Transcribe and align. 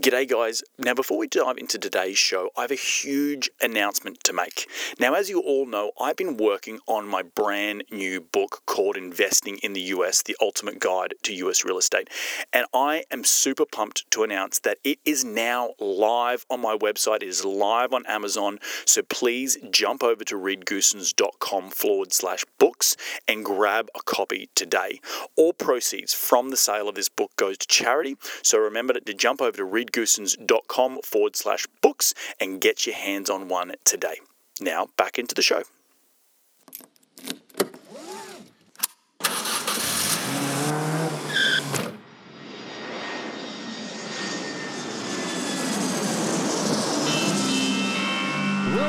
G'day, 0.00 0.28
guys. 0.28 0.62
Now, 0.78 0.94
before 0.94 1.18
we 1.18 1.26
dive 1.26 1.58
into 1.58 1.76
today's 1.76 2.18
show, 2.18 2.50
I 2.56 2.60
have 2.60 2.70
a 2.70 2.76
huge 2.76 3.50
announcement 3.60 4.22
to 4.24 4.32
make. 4.32 4.70
Now, 5.00 5.14
as 5.14 5.28
you 5.28 5.40
all 5.40 5.66
know, 5.66 5.90
I've 6.00 6.14
been 6.14 6.36
working 6.36 6.78
on 6.86 7.08
my 7.08 7.22
brand 7.22 7.82
new 7.90 8.20
book 8.20 8.62
called 8.64 8.96
Investing 8.96 9.58
in 9.58 9.72
the 9.72 9.80
US 9.80 10.22
The 10.22 10.36
Ultimate 10.40 10.78
Guide 10.78 11.14
to 11.24 11.34
US 11.34 11.64
Real 11.64 11.78
Estate. 11.78 12.10
And 12.52 12.66
I 12.72 13.04
am 13.10 13.24
super 13.24 13.64
pumped 13.64 14.08
to 14.12 14.22
announce 14.22 14.60
that 14.60 14.78
it 14.84 15.00
is 15.04 15.24
now 15.24 15.70
live 15.80 16.46
on 16.48 16.60
my 16.60 16.76
website. 16.76 17.16
It 17.16 17.28
is 17.28 17.44
live 17.44 17.92
on 17.92 18.06
Amazon. 18.06 18.60
So 18.84 19.02
please 19.02 19.58
jump 19.68 20.04
over 20.04 20.22
to 20.22 20.36
reedgoossens.com 20.36 21.70
forward 21.70 22.12
slash 22.12 22.44
books 22.58 22.96
and 23.26 23.44
grab 23.44 23.88
a 23.96 24.00
copy 24.02 24.48
today. 24.54 25.00
All 25.34 25.54
proceeds 25.54 26.14
from 26.14 26.50
the 26.50 26.56
sale 26.56 26.88
of 26.88 26.94
this 26.94 27.08
book 27.08 27.34
goes 27.34 27.58
to 27.58 27.66
charity. 27.66 28.16
So 28.44 28.58
remember 28.58 28.92
to 28.92 29.14
jump 29.14 29.42
over 29.42 29.56
to 29.56 29.64
reed 29.64 29.87
reedgoossens.com 29.88 31.00
forward 31.02 31.36
slash 31.36 31.66
books 31.80 32.14
and 32.40 32.60
get 32.60 32.86
your 32.86 32.96
hands 32.96 33.30
on 33.30 33.48
one 33.48 33.74
today. 33.84 34.16
Now, 34.60 34.88
back 34.96 35.18
into 35.18 35.34
the 35.34 35.42
show. 35.42 35.62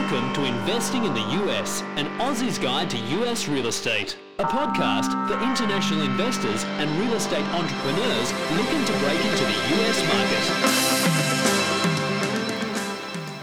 Welcome 0.10 0.34
to 0.34 0.46
Investing 0.46 1.06
in 1.06 1.14
the 1.14 1.46
US, 1.46 1.84
an 1.96 2.08
Aussie's 2.20 2.58
Guide 2.58 2.90
to 2.90 2.98
US 2.98 3.48
Real 3.48 3.68
Estate, 3.68 4.18
a 4.40 4.44
podcast 4.44 5.12
for 5.28 5.36
international 5.36 6.02
investors 6.02 6.64
and 6.64 6.90
real 7.00 7.14
estate 7.14 7.46
entrepreneurs 7.46 8.34
looking 8.58 8.86
to 8.86 8.94
break 9.00 9.24
into 9.24 9.44
the 9.46 9.84
US 9.84 10.04
market. 10.08 10.89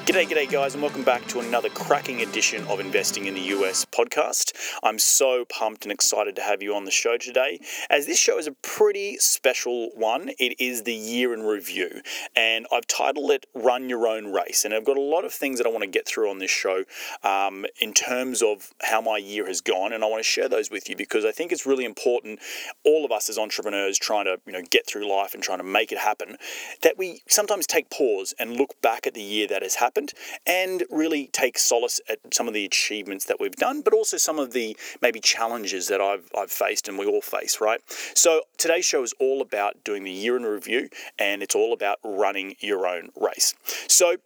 G'day, 0.06 0.28
g'day, 0.28 0.48
guys, 0.48 0.74
and 0.74 0.83
welcome 0.84 1.02
back 1.02 1.27
to 1.27 1.41
another 1.41 1.69
cracking 1.69 2.22
edition 2.22 2.64
of 2.69 2.78
Investing 2.78 3.27
in 3.27 3.34
the 3.34 3.41
US 3.41 3.84
podcast. 3.86 4.53
I'm 4.84 5.00
so 5.00 5.44
pumped 5.47 5.84
and 5.84 5.91
excited 5.91 6.36
to 6.36 6.42
have 6.42 6.62
you 6.62 6.77
on 6.77 6.84
the 6.84 6.92
show 6.92 7.19
today, 7.19 7.58
as 7.91 8.06
this 8.06 8.17
show 8.17 8.39
is 8.39 8.47
a 8.47 8.53
pretty 8.53 9.19
special 9.19 9.91
one. 9.97 10.30
It 10.39 10.61
is 10.61 10.84
the 10.84 10.95
year 10.95 11.34
in 11.34 11.42
review, 11.42 12.03
and 12.36 12.69
I've 12.72 12.86
titled 12.86 13.33
it 13.33 13.47
Run 13.53 13.89
Your 13.89 14.06
Own 14.06 14.33
Race. 14.33 14.64
And 14.64 14.72
I've 14.72 14.84
got 14.84 14.97
a 14.97 15.00
lot 15.00 15.25
of 15.25 15.33
things 15.33 15.58
that 15.58 15.67
I 15.67 15.70
want 15.70 15.83
to 15.83 15.91
get 15.91 16.06
through 16.06 16.30
on 16.30 16.39
this 16.39 16.52
show 16.52 16.84
um, 17.25 17.67
in 17.80 17.92
terms 17.92 18.42
of 18.42 18.73
how 18.83 19.00
my 19.00 19.17
year 19.17 19.48
has 19.48 19.61
gone, 19.61 19.92
and 19.92 20.05
I 20.05 20.06
want 20.06 20.20
to 20.20 20.28
share 20.28 20.48
those 20.48 20.70
with 20.70 20.89
you 20.89 20.95
because 20.95 21.25
I 21.25 21.33
think 21.33 21.50
it's 21.50 21.67
really 21.67 21.84
important, 21.84 22.39
all 22.84 23.05
of 23.05 23.11
us 23.11 23.28
as 23.28 23.39
entrepreneurs 23.39 23.98
trying 23.98 24.27
to 24.27 24.41
you 24.47 24.52
know 24.52 24.62
get 24.70 24.86
through 24.86 25.11
life 25.11 25.34
and 25.34 25.42
trying 25.42 25.58
to 25.58 25.64
make 25.64 25.91
it 25.91 25.98
happen, 25.98 26.36
that 26.83 26.97
we 26.97 27.23
sometimes 27.27 27.67
take 27.67 27.91
pause 27.91 28.34
and 28.39 28.52
look 28.56 28.80
back 28.80 29.05
at 29.08 29.14
the 29.14 29.20
year 29.20 29.48
that 29.48 29.62
has 29.62 29.75
happened 29.75 29.95
happened 29.97 30.12
and 30.47 30.84
really 30.91 31.28
take 31.33 31.58
solace 31.58 32.00
at 32.08 32.19
some 32.33 32.48
of 32.48 32.55
the 32.55 32.64
achievements 32.64 33.25
that 33.27 33.41
we've 33.41 33.56
done, 33.56 33.80
but 33.80 33.92
also 33.92 34.16
some 34.16 34.39
of 34.39 34.52
the 34.52 34.77
maybe 35.00 35.20
challenges 35.20 35.89
that 35.89 36.00
I've, 36.00 36.30
I've 36.36 36.50
faced 36.50 36.89
and 36.89 36.98
we 36.98 37.06
all 37.06 37.22
face, 37.22 37.61
right? 37.61 37.80
So 38.14 38.42
today's 38.58 38.84
show 38.84 39.02
is 39.02 39.14
all 39.19 39.41
about 39.41 39.84
doing 39.84 40.05
the 40.05 40.12
year 40.12 40.36
in 40.36 40.44
review 40.44 40.89
and 41.19 41.42
it's 41.42 41.55
all 41.55 41.72
about 41.72 41.98
running 42.05 42.56
your 42.61 42.86
own 42.86 43.11
race. 43.17 43.55
So 43.89 44.17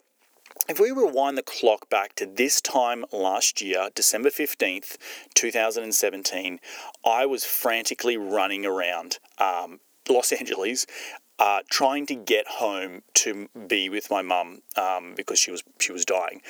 if 0.69 0.79
we 0.79 0.91
rewind 0.91 1.37
the 1.37 1.43
clock 1.43 1.89
back 1.89 2.13
to 2.15 2.25
this 2.25 2.61
time 2.61 3.05
last 3.11 3.61
year, 3.61 3.89
December 3.95 4.29
15th, 4.29 4.97
2017, 5.33 6.59
I 7.05 7.25
was 7.25 7.45
frantically 7.45 8.17
running 8.17 8.65
around 8.65 9.17
um, 9.39 9.79
Los 10.09 10.31
Angeles 10.31 10.85
uh, 11.41 11.63
trying 11.71 12.05
to 12.05 12.13
get 12.13 12.47
home 12.47 13.01
to 13.15 13.49
be 13.67 13.89
with 13.89 14.11
my 14.11 14.21
mum 14.21 14.61
um, 14.77 15.15
because 15.15 15.39
she 15.39 15.49
was 15.49 15.63
she 15.79 15.91
was 15.91 16.05
dying, 16.05 16.41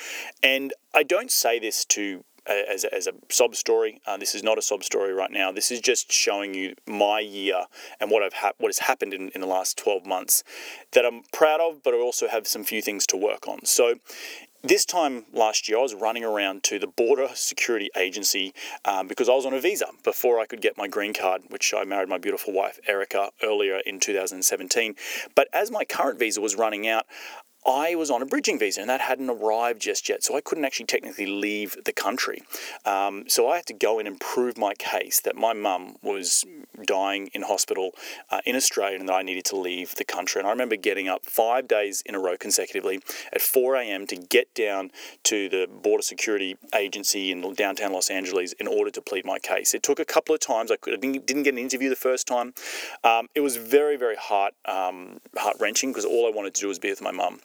and 0.42 0.74
I 0.94 1.02
don't 1.02 1.30
say 1.30 1.58
this 1.58 1.86
to 1.86 2.24
as 2.46 2.84
a, 2.84 2.94
as 2.94 3.06
a 3.06 3.12
sob 3.30 3.54
story. 3.54 4.02
Uh, 4.06 4.18
this 4.18 4.34
is 4.34 4.42
not 4.42 4.58
a 4.58 4.62
sob 4.62 4.84
story 4.84 5.14
right 5.14 5.30
now. 5.30 5.50
This 5.50 5.70
is 5.70 5.80
just 5.80 6.12
showing 6.12 6.52
you 6.52 6.74
my 6.86 7.20
year 7.20 7.64
and 8.00 8.10
what 8.10 8.22
I've 8.22 8.34
ha- 8.34 8.52
what 8.58 8.68
has 8.68 8.80
happened 8.80 9.14
in, 9.14 9.30
in 9.30 9.40
the 9.40 9.46
last 9.46 9.78
12 9.78 10.04
months 10.04 10.44
that 10.92 11.06
I'm 11.06 11.22
proud 11.32 11.60
of, 11.60 11.82
but 11.82 11.94
I 11.94 11.98
also 11.98 12.28
have 12.28 12.46
some 12.46 12.62
few 12.62 12.82
things 12.82 13.06
to 13.08 13.16
work 13.16 13.48
on. 13.48 13.64
So 13.64 13.94
this 14.62 14.84
time 14.84 15.24
last 15.32 15.68
year, 15.68 15.78
I 15.78 15.82
was 15.82 15.94
running 15.94 16.24
around 16.24 16.62
to 16.64 16.78
the 16.78 16.86
Border 16.86 17.28
Security 17.34 17.90
Agency 17.96 18.54
um, 18.84 19.08
because 19.08 19.28
I 19.28 19.34
was 19.34 19.44
on 19.44 19.52
a 19.52 19.60
visa 19.60 19.86
before 20.04 20.38
I 20.38 20.46
could 20.46 20.60
get 20.60 20.78
my 20.78 20.86
green 20.86 21.12
card, 21.12 21.42
which 21.48 21.74
I 21.74 21.84
married 21.84 22.08
my 22.08 22.18
beautiful 22.18 22.52
wife, 22.52 22.78
Erica, 22.86 23.30
earlier 23.42 23.80
in 23.84 23.98
2017. 23.98 24.94
But 25.34 25.48
as 25.52 25.70
my 25.70 25.84
current 25.84 26.18
visa 26.18 26.40
was 26.40 26.54
running 26.54 26.86
out, 26.86 27.06
I 27.66 27.94
was 27.94 28.10
on 28.10 28.22
a 28.22 28.26
bridging 28.26 28.58
visa 28.58 28.80
and 28.80 28.90
that 28.90 29.00
hadn't 29.00 29.30
arrived 29.30 29.80
just 29.80 30.08
yet, 30.08 30.24
so 30.24 30.36
I 30.36 30.40
couldn't 30.40 30.64
actually 30.64 30.86
technically 30.86 31.26
leave 31.26 31.76
the 31.84 31.92
country. 31.92 32.42
Um, 32.84 33.24
so 33.28 33.48
I 33.48 33.56
had 33.56 33.66
to 33.66 33.74
go 33.74 33.98
in 33.98 34.06
and 34.06 34.18
prove 34.18 34.58
my 34.58 34.74
case 34.74 35.20
that 35.20 35.36
my 35.36 35.52
mum 35.52 35.96
was 36.02 36.44
dying 36.84 37.28
in 37.34 37.42
hospital 37.42 37.92
uh, 38.30 38.40
in 38.44 38.56
Australia 38.56 38.98
and 38.98 39.08
that 39.08 39.14
I 39.14 39.22
needed 39.22 39.44
to 39.46 39.56
leave 39.56 39.94
the 39.94 40.04
country. 40.04 40.40
And 40.40 40.48
I 40.48 40.50
remember 40.50 40.76
getting 40.76 41.08
up 41.08 41.24
five 41.24 41.68
days 41.68 42.02
in 42.04 42.14
a 42.14 42.18
row 42.18 42.36
consecutively 42.36 43.00
at 43.32 43.40
4 43.40 43.76
a.m. 43.76 44.06
to 44.08 44.16
get 44.16 44.52
down 44.54 44.90
to 45.24 45.48
the 45.48 45.68
Border 45.68 46.02
Security 46.02 46.56
Agency 46.74 47.30
in 47.30 47.54
downtown 47.54 47.92
Los 47.92 48.10
Angeles 48.10 48.52
in 48.54 48.66
order 48.66 48.90
to 48.90 49.00
plead 49.00 49.24
my 49.24 49.38
case. 49.38 49.74
It 49.74 49.82
took 49.82 50.00
a 50.00 50.04
couple 50.04 50.34
of 50.34 50.40
times. 50.40 50.72
I, 50.72 50.76
didn't 50.96 51.26
get 51.26 51.54
an 51.54 51.58
interview 51.58 51.88
the 51.88 51.96
first 51.96 52.26
time. 52.26 52.54
Um, 53.04 53.28
it 53.34 53.40
was 53.40 53.56
very, 53.56 53.96
very 53.96 54.16
heart 54.16 54.54
um, 54.64 55.20
heart 55.36 55.56
wrenching 55.60 55.90
because 55.90 56.04
all 56.04 56.26
I 56.26 56.30
wanted 56.30 56.54
to 56.54 56.60
do 56.60 56.68
was 56.68 56.78
be 56.78 56.90
with 56.90 57.02
my 57.02 57.10
mum. 57.10 57.40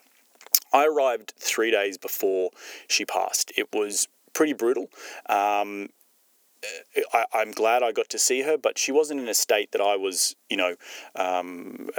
I 0.73 0.85
arrived 0.85 1.33
three 1.37 1.71
days 1.71 1.97
before 1.97 2.51
she 2.87 3.05
passed. 3.05 3.51
It 3.57 3.69
was 3.73 4.07
pretty 4.33 4.53
brutal. 4.53 4.87
Um, 5.27 5.89
I, 7.13 7.25
am 7.33 7.51
glad 7.51 7.83
I 7.83 7.91
got 7.91 8.09
to 8.09 8.19
see 8.19 8.41
her, 8.41 8.57
but 8.57 8.77
she 8.77 8.91
wasn't 8.91 9.19
in 9.19 9.27
a 9.27 9.33
state 9.33 9.71
that 9.71 9.81
I 9.81 9.95
was, 9.95 10.35
you 10.49 10.57
know, 10.57 10.75
um, 11.15 11.89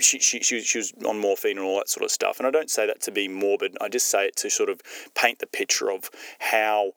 she, 0.00 0.18
she, 0.18 0.40
she, 0.40 0.60
she 0.60 0.78
was 0.78 0.92
on 1.06 1.18
morphine 1.18 1.58
and 1.58 1.66
all 1.66 1.76
that 1.76 1.88
sort 1.88 2.04
of 2.04 2.10
stuff. 2.10 2.38
And 2.38 2.46
I 2.46 2.50
don't 2.50 2.70
say 2.70 2.86
that 2.86 3.00
to 3.02 3.10
be 3.10 3.28
morbid, 3.28 3.76
I 3.80 3.88
just 3.88 4.06
say 4.06 4.26
it 4.26 4.36
to 4.36 4.50
sort 4.50 4.70
of 4.70 4.80
paint 5.14 5.40
the 5.40 5.46
picture 5.46 5.90
of 5.90 6.10
how 6.38 6.92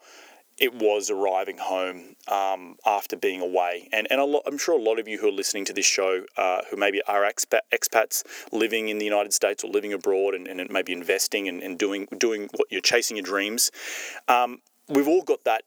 it 0.62 0.76
was 0.76 1.10
arriving 1.10 1.58
home 1.58 2.16
um, 2.28 2.78
after 2.86 3.18
being 3.18 3.42
away. 3.42 3.90
And, 3.92 4.08
and 4.12 4.22
lot, 4.22 4.44
I'm 4.46 4.60
sure 4.60 4.78
a 4.78 4.82
lot 4.82 5.00
of 5.00 5.08
you 5.08 5.18
who 5.18 5.28
are 5.28 5.32
listening 5.32 5.66
to 5.66 5.74
this 5.74 5.88
show, 5.88 6.24
uh, 6.38 6.62
who 6.70 6.78
maybe 6.78 7.02
are 7.08 7.24
expat, 7.24 7.62
expats 7.74 8.24
living 8.52 8.88
in 8.88 9.00
the 9.00 9.06
United 9.06 9.34
States 9.34 9.64
or 9.64 9.72
living 9.72 9.92
abroad 9.92 10.36
and, 10.36 10.48
and 10.48 10.70
maybe 10.70 10.94
investing 10.94 11.48
and, 11.48 11.64
and 11.64 11.80
doing, 11.80 12.08
doing 12.16 12.48
what 12.56 12.68
you're 12.70 12.80
chasing 12.80 13.18
your 13.18 13.24
dreams, 13.24 13.72
um, 14.28 14.60
we've 14.88 15.08
all 15.08 15.24
got 15.24 15.44
that 15.46 15.64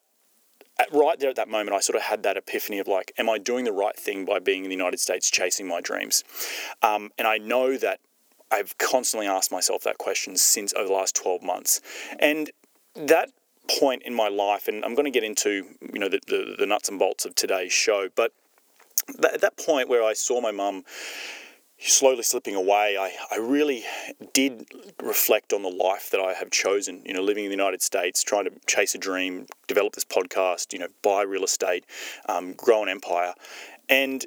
right 0.92 1.18
there 1.20 1.30
at 1.30 1.36
that 1.36 1.48
moment, 1.48 1.72
I 1.74 1.80
sort 1.80 1.94
of 1.96 2.02
had 2.02 2.24
that 2.24 2.36
epiphany 2.36 2.80
of 2.80 2.88
like, 2.88 3.12
am 3.16 3.30
I 3.30 3.38
doing 3.38 3.64
the 3.64 3.72
right 3.72 3.96
thing 3.96 4.24
by 4.24 4.40
being 4.40 4.64
in 4.64 4.70
the 4.70 4.76
United 4.76 4.98
States 4.98 5.30
chasing 5.30 5.68
my 5.68 5.80
dreams? 5.80 6.24
Um, 6.82 7.10
and 7.16 7.28
I 7.28 7.38
know 7.38 7.76
that 7.76 8.00
I've 8.50 8.76
constantly 8.78 9.28
asked 9.28 9.52
myself 9.52 9.82
that 9.84 9.98
question 9.98 10.36
since 10.36 10.74
over 10.74 10.88
the 10.88 10.94
last 10.94 11.14
12 11.14 11.42
months. 11.42 11.80
And 12.18 12.50
that 12.96 13.30
point 13.68 14.02
in 14.02 14.14
my 14.14 14.28
life, 14.28 14.68
and 14.68 14.84
I'm 14.84 14.94
going 14.94 15.06
to 15.06 15.10
get 15.10 15.24
into 15.24 15.66
you 15.92 15.98
know 15.98 16.08
the, 16.08 16.20
the, 16.26 16.56
the 16.58 16.66
nuts 16.66 16.88
and 16.88 16.98
bolts 16.98 17.24
of 17.24 17.34
today's 17.34 17.72
show, 17.72 18.08
but 18.14 18.32
that, 19.18 19.34
at 19.34 19.40
that 19.40 19.56
point 19.56 19.88
where 19.88 20.02
I 20.02 20.12
saw 20.12 20.40
my 20.40 20.50
mum 20.50 20.84
slowly 21.78 22.22
slipping 22.22 22.54
away, 22.54 22.96
I, 22.96 23.12
I 23.30 23.36
really 23.36 23.84
did 24.32 24.66
reflect 25.02 25.52
on 25.52 25.62
the 25.62 25.68
life 25.68 26.10
that 26.10 26.20
I 26.20 26.32
have 26.32 26.50
chosen. 26.50 27.02
You 27.04 27.14
know, 27.14 27.22
living 27.22 27.44
in 27.44 27.50
the 27.50 27.56
United 27.56 27.82
States, 27.82 28.22
trying 28.22 28.44
to 28.44 28.52
chase 28.66 28.94
a 28.94 28.98
dream, 28.98 29.46
develop 29.66 29.94
this 29.94 30.04
podcast, 30.04 30.72
you 30.72 30.78
know, 30.78 30.88
buy 31.02 31.22
real 31.22 31.44
estate, 31.44 31.84
um, 32.28 32.54
grow 32.54 32.82
an 32.82 32.88
empire, 32.88 33.34
and 33.88 34.24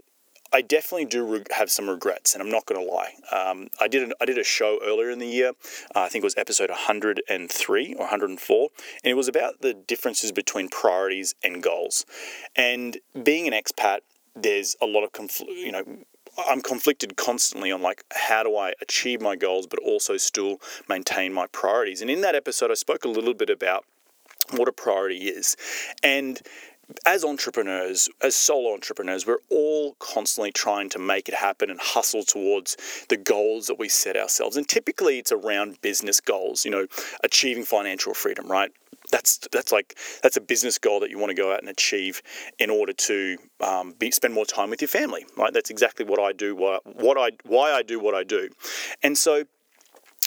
I 0.57 0.61
definitely 0.61 1.05
do 1.05 1.43
have 1.51 1.69
some 1.69 1.87
regrets, 1.87 2.33
and 2.33 2.41
I'm 2.41 2.49
not 2.49 2.65
going 2.65 2.83
to 2.83 2.91
lie. 2.91 3.13
Um, 3.31 3.67
I 3.79 3.87
did 3.87 4.01
an, 4.01 4.13
I 4.19 4.25
did 4.25 4.39
a 4.39 4.43
show 4.43 4.79
earlier 4.83 5.11
in 5.11 5.19
the 5.19 5.27
year. 5.27 5.49
Uh, 5.95 5.99
I 5.99 6.09
think 6.09 6.23
it 6.23 6.25
was 6.25 6.35
episode 6.35 6.71
103 6.71 7.93
or 7.93 7.99
104, 7.99 8.69
and 9.03 9.11
it 9.11 9.13
was 9.13 9.27
about 9.27 9.61
the 9.61 9.75
differences 9.75 10.31
between 10.31 10.67
priorities 10.67 11.35
and 11.43 11.61
goals. 11.61 12.07
And 12.55 12.97
being 13.21 13.47
an 13.47 13.53
expat, 13.53 13.99
there's 14.35 14.75
a 14.81 14.87
lot 14.87 15.03
of 15.03 15.11
confl- 15.11 15.47
you 15.47 15.71
know. 15.71 15.83
I'm 16.47 16.61
conflicted 16.61 17.17
constantly 17.17 17.71
on 17.71 17.83
like 17.83 18.03
how 18.13 18.43
do 18.43 18.57
I 18.57 18.73
achieve 18.81 19.21
my 19.21 19.35
goals, 19.35 19.67
but 19.67 19.79
also 19.79 20.17
still 20.17 20.57
maintain 20.89 21.33
my 21.33 21.45
priorities. 21.47 22.01
And 22.01 22.09
in 22.09 22.21
that 22.21 22.33
episode, 22.33 22.71
I 22.71 22.75
spoke 22.75 23.05
a 23.05 23.09
little 23.09 23.33
bit 23.33 23.49
about 23.51 23.85
what 24.51 24.67
a 24.67 24.71
priority 24.71 25.29
is, 25.29 25.55
and 26.01 26.41
as 27.05 27.23
entrepreneurs, 27.23 28.09
as 28.21 28.35
solo 28.35 28.73
entrepreneurs, 28.73 29.25
we're 29.25 29.39
all 29.49 29.95
constantly 29.99 30.51
trying 30.51 30.89
to 30.89 30.99
make 30.99 31.27
it 31.27 31.35
happen 31.35 31.69
and 31.69 31.79
hustle 31.81 32.23
towards 32.23 32.77
the 33.09 33.17
goals 33.17 33.67
that 33.67 33.77
we 33.77 33.89
set 33.89 34.15
ourselves. 34.15 34.55
And 34.55 34.67
typically 34.67 35.19
it's 35.19 35.31
around 35.31 35.81
business 35.81 36.21
goals, 36.21 36.63
you 36.63 36.71
know, 36.71 36.87
achieving 37.23 37.63
financial 37.63 38.13
freedom, 38.13 38.49
right? 38.49 38.71
That's 39.11 39.39
that's 39.53 39.71
like 39.71 39.97
that's 40.21 40.35
a 40.35 40.41
business 40.41 40.77
goal 40.77 40.99
that 40.99 41.09
you 41.09 41.17
want 41.17 41.29
to 41.29 41.41
go 41.41 41.53
out 41.53 41.61
and 41.61 41.69
achieve 41.69 42.21
in 42.59 42.69
order 42.69 42.91
to 42.91 43.37
um, 43.61 43.93
be, 43.97 44.11
spend 44.11 44.33
more 44.33 44.45
time 44.45 44.69
with 44.69 44.81
your 44.81 44.89
family, 44.89 45.25
right? 45.37 45.53
That's 45.53 45.69
exactly 45.69 46.05
what 46.05 46.19
I 46.19 46.33
do. 46.33 46.55
What 46.55 46.81
I 47.17 47.31
why 47.45 47.71
I 47.71 47.83
do 47.83 48.01
what 48.01 48.15
I 48.15 48.25
do, 48.25 48.49
and 49.03 49.17
so 49.17 49.45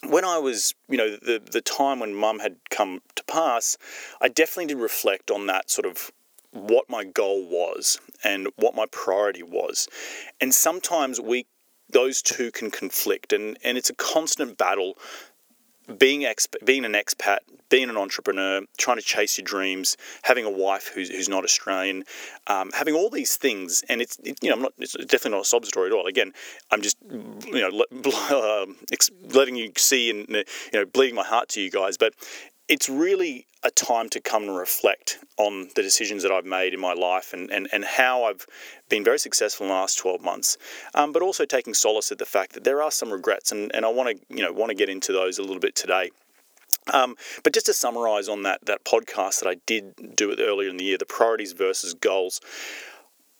when 0.08 0.24
I 0.24 0.38
was, 0.38 0.74
you 0.88 0.96
know, 0.96 1.10
the 1.10 1.42
the 1.44 1.60
time 1.60 2.00
when 2.00 2.14
Mum 2.14 2.38
had 2.38 2.56
come 2.70 3.02
to 3.16 3.24
pass, 3.24 3.76
I 4.18 4.28
definitely 4.28 4.72
did 4.72 4.78
reflect 4.78 5.30
on 5.30 5.46
that 5.46 5.68
sort 5.68 5.86
of 5.86 6.10
what 6.52 6.88
my 6.88 7.04
goal 7.04 7.46
was 7.46 7.98
and 8.24 8.48
what 8.56 8.74
my 8.74 8.86
priority 8.90 9.42
was, 9.42 9.88
and 10.40 10.54
sometimes 10.54 11.20
we 11.20 11.46
those 11.92 12.22
two 12.22 12.50
can 12.50 12.70
conflict, 12.70 13.32
and 13.32 13.58
and 13.64 13.76
it's 13.76 13.90
a 13.90 13.94
constant 13.94 14.56
battle 14.56 14.96
being 15.98 16.24
ex- 16.24 16.48
being 16.64 16.84
an 16.84 16.92
expat, 16.92 17.38
being 17.68 17.88
an 17.88 17.96
entrepreneur, 17.96 18.62
trying 18.78 18.96
to 18.96 19.02
chase 19.02 19.38
your 19.38 19.44
dreams, 19.44 19.96
having 20.22 20.44
a 20.44 20.50
wife 20.50 20.90
who's, 20.94 21.08
who's 21.08 21.28
not 21.28 21.44
Australian, 21.44 22.04
um, 22.46 22.70
having 22.74 22.94
all 22.94 23.10
these 23.10 23.36
things, 23.36 23.82
and 23.88 24.00
it's 24.00 24.18
it, 24.22 24.38
you 24.42 24.50
know 24.50 24.56
I'm 24.56 24.62
not 24.62 24.72
it's 24.78 24.92
definitely 24.92 25.32
not 25.32 25.42
a 25.42 25.44
sob 25.44 25.64
story 25.66 25.88
at 25.88 25.92
all. 25.92 26.06
Again, 26.06 26.32
I'm 26.70 26.82
just 26.82 26.96
you 27.10 27.44
know 27.52 27.84
um, 28.66 28.76
letting 29.32 29.56
you 29.56 29.72
see 29.76 30.10
and 30.10 30.28
you 30.28 30.44
know 30.74 30.84
bleeding 30.84 31.14
my 31.14 31.24
heart 31.24 31.48
to 31.50 31.60
you 31.60 31.70
guys, 31.70 31.96
but 31.96 32.14
it's 32.70 32.88
really 32.88 33.46
a 33.64 33.70
time 33.70 34.08
to 34.08 34.20
come 34.20 34.44
and 34.44 34.56
reflect 34.56 35.18
on 35.36 35.68
the 35.74 35.82
decisions 35.82 36.22
that 36.22 36.30
I've 36.30 36.46
made 36.46 36.72
in 36.72 36.80
my 36.80 36.92
life 36.94 37.32
and, 37.32 37.50
and, 37.50 37.68
and 37.72 37.84
how 37.84 38.24
I've 38.24 38.46
been 38.88 39.02
very 39.02 39.18
successful 39.18 39.66
in 39.66 39.70
the 39.70 39.74
last 39.74 39.98
12 39.98 40.22
months, 40.22 40.56
um, 40.94 41.12
but 41.12 41.20
also 41.20 41.44
taking 41.44 41.74
solace 41.74 42.12
at 42.12 42.18
the 42.18 42.24
fact 42.24 42.52
that 42.52 42.62
there 42.62 42.80
are 42.80 42.92
some 42.92 43.12
regrets, 43.12 43.50
and, 43.50 43.74
and 43.74 43.84
I 43.84 43.88
want 43.88 44.16
to 44.16 44.34
you 44.34 44.42
know 44.42 44.52
want 44.52 44.70
to 44.70 44.76
get 44.76 44.88
into 44.88 45.12
those 45.12 45.38
a 45.38 45.42
little 45.42 45.58
bit 45.58 45.74
today. 45.74 46.10
Um, 46.92 47.16
but 47.42 47.52
just 47.52 47.66
to 47.66 47.74
summarise 47.74 48.28
on 48.28 48.44
that 48.44 48.64
that 48.66 48.84
podcast 48.84 49.40
that 49.40 49.48
I 49.48 49.56
did 49.66 50.16
do 50.16 50.30
it 50.30 50.38
earlier 50.40 50.70
in 50.70 50.76
the 50.76 50.84
year, 50.84 50.96
the 50.96 51.06
priorities 51.06 51.52
versus 51.52 51.92
goals. 51.92 52.40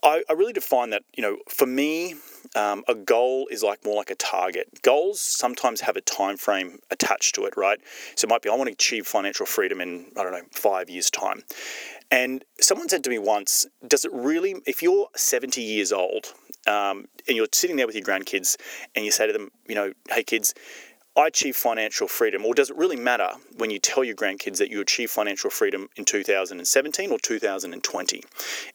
I, 0.03 0.23
I 0.29 0.33
really 0.33 0.53
define 0.53 0.91
that, 0.91 1.03
you 1.17 1.23
know, 1.23 1.39
for 1.49 1.67
me, 1.67 2.15
um, 2.57 2.85
a 2.89 2.95
goal 2.95 3.49
is 3.51 3.63
like 3.63 3.85
more 3.85 3.95
like 3.95 4.11
a 4.11 4.15
target. 4.15 4.83
Goals 4.83 5.21
sometimes 5.21 5.81
have 5.83 5.97
a 5.97 6.01
time 6.01 6.37
frame 6.37 6.79
attached 6.91 7.35
to 7.37 7.45
it, 7.45 7.55
right? 7.57 7.79
So 8.17 8.27
it 8.27 8.31
might 8.31 8.43
be 8.43 8.49
I 8.49 8.55
want 8.55 8.69
to 8.69 8.73
achieve 8.73 9.07
financial 9.07 9.47
freedom 9.47 9.81
in 9.81 10.07
I 10.17 10.23
don't 10.23 10.33
know 10.33 10.43
five 10.51 10.91
years' 10.91 11.11
time. 11.11 11.43
And 12.11 12.45
someone 12.61 12.89
said 12.89 13.05
to 13.05 13.11
me 13.11 13.19
once, 13.19 13.67
"Does 13.87 14.05
it 14.05 14.13
really? 14.13 14.57
If 14.67 14.83
you're 14.83 15.09
70 15.15 15.63
years 15.63 15.93
old 15.93 16.33
um, 16.67 17.07
and 17.29 17.37
you're 17.37 17.47
sitting 17.53 17.77
there 17.77 17.87
with 17.87 17.95
your 17.95 18.05
grandkids 18.05 18.57
and 18.97 19.05
you 19.05 19.13
say 19.13 19.27
to 19.27 19.33
them, 19.33 19.51
you 19.69 19.75
know, 19.75 19.93
hey 20.11 20.23
kids." 20.23 20.55
I 21.17 21.27
achieve 21.27 21.57
financial 21.57 22.07
freedom, 22.07 22.47
or 22.47 22.55
does 22.55 22.71
it 22.71 22.77
really 22.77 22.97
matter 22.97 23.31
when 23.57 23.71
you 23.71 23.79
tell 23.79 24.05
your 24.05 24.15
grandkids 24.15 24.59
that 24.59 24.71
you 24.71 24.81
achieve 24.81 25.11
financial 25.11 25.51
freedom 25.51 25.89
in 25.97 26.05
2017 26.05 27.11
or 27.11 27.19
2020? 27.19 28.23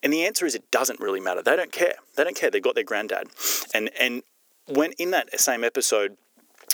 And 0.03 0.13
the 0.13 0.25
answer 0.25 0.45
is 0.45 0.53
it 0.53 0.69
doesn't 0.69 0.99
really 0.99 1.21
matter. 1.21 1.41
They 1.41 1.55
don't 1.55 1.71
care. 1.71 1.95
They 2.15 2.23
don't 2.23 2.35
care. 2.35 2.51
They've 2.51 2.61
got 2.61 2.75
their 2.75 2.83
granddad. 2.83 3.29
And 3.73 3.89
and 3.99 4.23
when 4.67 4.91
in 4.93 5.11
that 5.11 5.39
same 5.39 5.63
episode, 5.63 6.17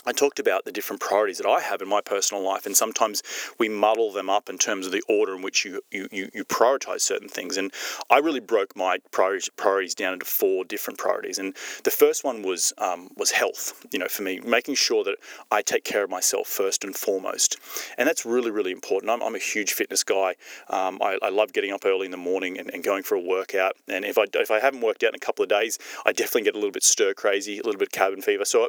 I 0.04 0.12
talked 0.12 0.38
about 0.38 0.64
the 0.64 0.72
different 0.72 1.00
priorities 1.00 1.38
that 1.38 1.46
I 1.46 1.60
have 1.60 1.80
in 1.80 1.88
my 1.88 2.00
personal 2.00 2.42
life, 2.42 2.66
and 2.66 2.76
sometimes 2.76 3.22
we 3.58 3.68
muddle 3.68 4.12
them 4.12 4.28
up 4.28 4.48
in 4.48 4.58
terms 4.58 4.86
of 4.86 4.92
the 4.92 5.02
order 5.08 5.34
in 5.34 5.42
which 5.42 5.64
you, 5.64 5.80
you, 5.90 6.08
you, 6.10 6.30
you 6.34 6.44
prioritize 6.44 7.02
certain 7.02 7.28
things. 7.28 7.56
And 7.56 7.72
I 8.10 8.18
really 8.18 8.40
broke 8.40 8.74
my 8.76 8.98
priorities 9.10 9.94
down 9.94 10.14
into 10.14 10.26
four 10.26 10.64
different 10.64 10.98
priorities. 10.98 11.38
And 11.38 11.54
the 11.84 11.90
first 11.90 12.24
one 12.24 12.42
was 12.42 12.72
um, 12.78 13.10
was 13.16 13.30
health. 13.30 13.86
You 13.92 13.98
know, 13.98 14.08
for 14.08 14.22
me, 14.22 14.40
making 14.40 14.74
sure 14.74 15.04
that 15.04 15.16
I 15.50 15.62
take 15.62 15.84
care 15.84 16.02
of 16.02 16.10
myself 16.10 16.48
first 16.48 16.84
and 16.84 16.94
foremost, 16.96 17.58
and 17.98 18.08
that's 18.08 18.26
really 18.26 18.50
really 18.50 18.72
important. 18.72 19.10
I'm, 19.10 19.22
I'm 19.22 19.34
a 19.34 19.38
huge 19.38 19.72
fitness 19.72 20.02
guy. 20.02 20.34
Um, 20.68 20.98
I, 21.00 21.18
I, 21.22 21.28
love 21.28 21.52
getting 21.52 21.72
up 21.72 21.84
early 21.84 22.06
in 22.06 22.10
the 22.10 22.16
morning 22.16 22.58
and, 22.58 22.70
and, 22.72 22.82
going 22.82 23.02
for 23.02 23.14
a 23.14 23.20
workout. 23.20 23.72
And 23.88 24.04
if 24.04 24.18
I 24.18 24.24
if 24.34 24.50
I 24.50 24.60
haven't 24.60 24.80
worked 24.80 25.02
out 25.04 25.10
in 25.10 25.14
a 25.14 25.18
couple 25.18 25.42
of 25.42 25.48
days, 25.48 25.78
I 26.04 26.12
definitely 26.12 26.42
get 26.42 26.54
a 26.54 26.58
little 26.58 26.72
bit 26.72 26.82
stir 26.82 27.14
crazy, 27.14 27.58
a 27.58 27.62
little 27.62 27.78
bit 27.78 27.92
cabin 27.92 28.22
fever. 28.22 28.44
So 28.44 28.68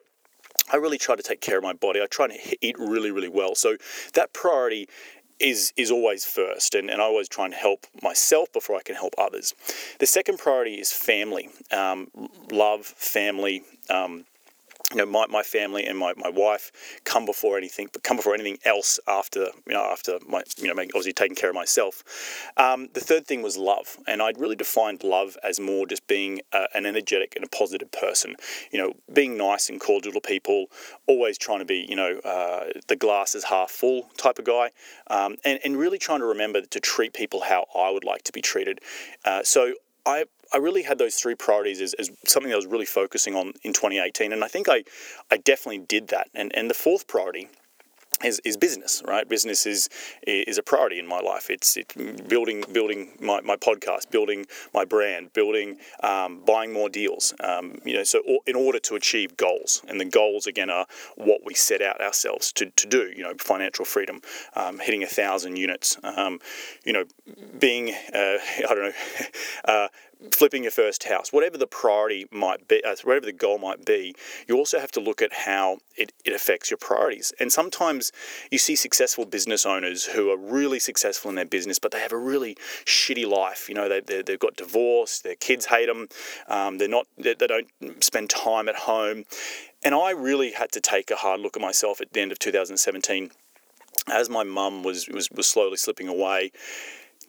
I 0.71 0.77
really 0.77 0.97
try 0.97 1.15
to 1.15 1.23
take 1.23 1.41
care 1.41 1.57
of 1.57 1.63
my 1.63 1.73
body. 1.73 2.01
I 2.01 2.05
try 2.05 2.27
to 2.27 2.57
eat 2.61 2.77
really, 2.79 3.11
really 3.11 3.29
well. 3.29 3.55
So 3.55 3.77
that 4.13 4.33
priority 4.33 4.87
is 5.39 5.73
is 5.75 5.91
always 5.91 6.25
first, 6.25 6.75
and, 6.75 6.89
and 6.89 7.01
I 7.01 7.05
always 7.05 7.27
try 7.27 7.45
and 7.45 7.53
help 7.53 7.85
myself 8.01 8.51
before 8.53 8.77
I 8.77 8.81
can 8.81 8.95
help 8.95 9.13
others. 9.17 9.53
The 9.99 10.05
second 10.05 10.37
priority 10.39 10.75
is 10.75 10.91
family, 10.91 11.49
um, 11.71 12.09
love, 12.51 12.85
family. 12.85 13.63
Um, 13.89 14.25
you 14.91 14.97
know, 14.97 15.05
my, 15.05 15.25
my 15.27 15.41
family 15.41 15.85
and 15.85 15.97
my, 15.97 16.13
my 16.17 16.29
wife 16.29 16.71
come 17.03 17.25
before 17.25 17.57
anything, 17.57 17.89
but 17.91 18.03
come 18.03 18.17
before 18.17 18.33
anything 18.33 18.59
else 18.63 18.99
after, 19.07 19.47
you 19.65 19.73
know, 19.73 19.81
after 19.83 20.19
my, 20.27 20.43
you 20.57 20.67
know, 20.67 20.79
obviously 20.79 21.13
taking 21.13 21.35
care 21.35 21.49
of 21.49 21.55
myself. 21.55 22.03
Um, 22.57 22.89
the 22.93 22.99
third 22.99 23.25
thing 23.25 23.41
was 23.41 23.57
love. 23.57 23.97
And 24.07 24.21
I'd 24.21 24.39
really 24.39 24.55
defined 24.55 25.03
love 25.03 25.37
as 25.43 25.59
more 25.59 25.87
just 25.87 26.05
being 26.07 26.41
uh, 26.51 26.67
an 26.73 26.85
energetic 26.85 27.35
and 27.35 27.43
a 27.43 27.49
positive 27.49 27.91
person, 27.91 28.35
you 28.71 28.79
know, 28.79 28.93
being 29.11 29.37
nice 29.37 29.69
and 29.69 29.79
cordial 29.79 30.13
to 30.13 30.21
people, 30.21 30.67
always 31.07 31.37
trying 31.37 31.59
to 31.59 31.65
be, 31.65 31.85
you 31.89 31.95
know, 31.95 32.19
uh, 32.19 32.65
the 32.87 32.95
glass 32.95 33.35
is 33.35 33.45
half 33.45 33.71
full 33.71 34.09
type 34.17 34.37
of 34.37 34.45
guy, 34.45 34.69
um, 35.07 35.37
and, 35.43 35.59
and 35.63 35.77
really 35.77 35.97
trying 35.97 36.19
to 36.19 36.25
remember 36.25 36.61
to 36.61 36.79
treat 36.79 37.13
people 37.13 37.41
how 37.41 37.65
I 37.75 37.89
would 37.89 38.03
like 38.03 38.23
to 38.23 38.31
be 38.31 38.41
treated. 38.41 38.79
Uh, 39.25 39.43
so 39.43 39.73
I, 40.05 40.25
I 40.53 40.57
really 40.57 40.83
had 40.83 40.97
those 40.97 41.15
three 41.15 41.35
priorities 41.35 41.81
as, 41.81 41.93
as 41.95 42.11
something 42.25 42.49
that 42.49 42.55
I 42.55 42.57
was 42.57 42.67
really 42.67 42.85
focusing 42.85 43.35
on 43.35 43.53
in 43.63 43.73
2018. 43.73 44.31
And 44.31 44.43
I 44.43 44.47
think 44.47 44.69
I, 44.69 44.83
I 45.31 45.37
definitely 45.37 45.79
did 45.79 46.09
that. 46.09 46.29
And, 46.33 46.55
and 46.55 46.69
the 46.69 46.75
fourth 46.75 47.07
priority 47.07 47.49
is, 48.23 48.39
is 48.45 48.57
business, 48.57 49.01
right? 49.05 49.27
Business 49.27 49.65
is 49.65 49.89
is 50.25 50.57
a 50.57 50.63
priority 50.63 50.99
in 50.99 51.07
my 51.07 51.19
life. 51.19 51.49
It's 51.49 51.77
it, 51.77 51.93
building 52.27 52.63
building 52.71 53.11
my, 53.19 53.41
my 53.41 53.55
podcast, 53.55 54.11
building 54.11 54.45
my 54.73 54.85
brand, 54.85 55.33
building 55.33 55.77
um, 56.01 56.41
buying 56.45 56.71
more 56.71 56.89
deals. 56.89 57.33
Um, 57.39 57.79
you 57.83 57.93
know, 57.95 58.03
so 58.03 58.21
in 58.45 58.55
order 58.55 58.79
to 58.79 58.95
achieve 58.95 59.35
goals, 59.37 59.81
and 59.87 59.99
the 59.99 60.05
goals 60.05 60.47
again 60.47 60.69
are 60.69 60.85
what 61.15 61.41
we 61.43 61.53
set 61.53 61.81
out 61.81 62.01
ourselves 62.01 62.51
to, 62.53 62.67
to 62.67 62.87
do. 62.87 63.11
You 63.15 63.23
know, 63.23 63.33
financial 63.39 63.85
freedom, 63.85 64.21
um, 64.55 64.79
hitting 64.79 65.03
a 65.03 65.07
thousand 65.07 65.57
units. 65.57 65.97
Um, 66.03 66.39
you 66.85 66.93
know, 66.93 67.05
being 67.59 67.89
uh, 68.13 68.37
I 68.69 68.69
don't 68.69 68.83
know. 68.83 68.91
Uh, 69.65 69.87
flipping 70.31 70.63
your 70.63 70.71
first 70.71 71.03
house, 71.05 71.33
whatever 71.33 71.57
the 71.57 71.67
priority 71.67 72.27
might 72.31 72.67
be, 72.67 72.83
uh, 72.83 72.95
whatever 73.03 73.25
the 73.25 73.33
goal 73.33 73.57
might 73.57 73.85
be, 73.85 74.15
you 74.47 74.57
also 74.57 74.79
have 74.79 74.91
to 74.91 74.99
look 74.99 75.21
at 75.21 75.33
how 75.33 75.77
it, 75.95 76.13
it 76.23 76.33
affects 76.33 76.71
your 76.71 76.77
priorities. 76.77 77.33
And 77.39 77.51
sometimes 77.51 78.11
you 78.51 78.57
see 78.57 78.75
successful 78.75 79.25
business 79.25 79.65
owners 79.65 80.05
who 80.05 80.31
are 80.31 80.37
really 80.37 80.79
successful 80.79 81.29
in 81.29 81.35
their 81.35 81.45
business, 81.45 81.79
but 81.79 81.91
they 81.91 81.99
have 81.99 82.11
a 82.11 82.17
really 82.17 82.55
shitty 82.85 83.27
life. 83.27 83.67
You 83.67 83.75
know, 83.75 83.89
they, 83.89 83.99
they, 83.99 84.21
they've 84.21 84.39
got 84.39 84.55
divorced, 84.55 85.23
their 85.23 85.35
kids 85.35 85.65
hate 85.65 85.87
them, 85.87 86.07
um, 86.47 86.77
they're 86.77 86.87
not, 86.87 87.07
they, 87.17 87.33
they 87.33 87.47
don't 87.47 87.67
spend 88.03 88.29
time 88.29 88.69
at 88.69 88.75
home. 88.75 89.25
And 89.83 89.93
I 89.93 90.11
really 90.11 90.51
had 90.51 90.71
to 90.73 90.81
take 90.81 91.11
a 91.11 91.15
hard 91.15 91.41
look 91.41 91.57
at 91.57 91.61
myself 91.61 91.99
at 91.99 92.13
the 92.13 92.21
end 92.21 92.31
of 92.31 92.39
2017 92.39 93.31
as 94.11 94.29
my 94.29 94.43
mum 94.43 94.83
was, 94.83 95.07
was, 95.07 95.29
was 95.31 95.47
slowly 95.47 95.77
slipping 95.77 96.07
away 96.07 96.51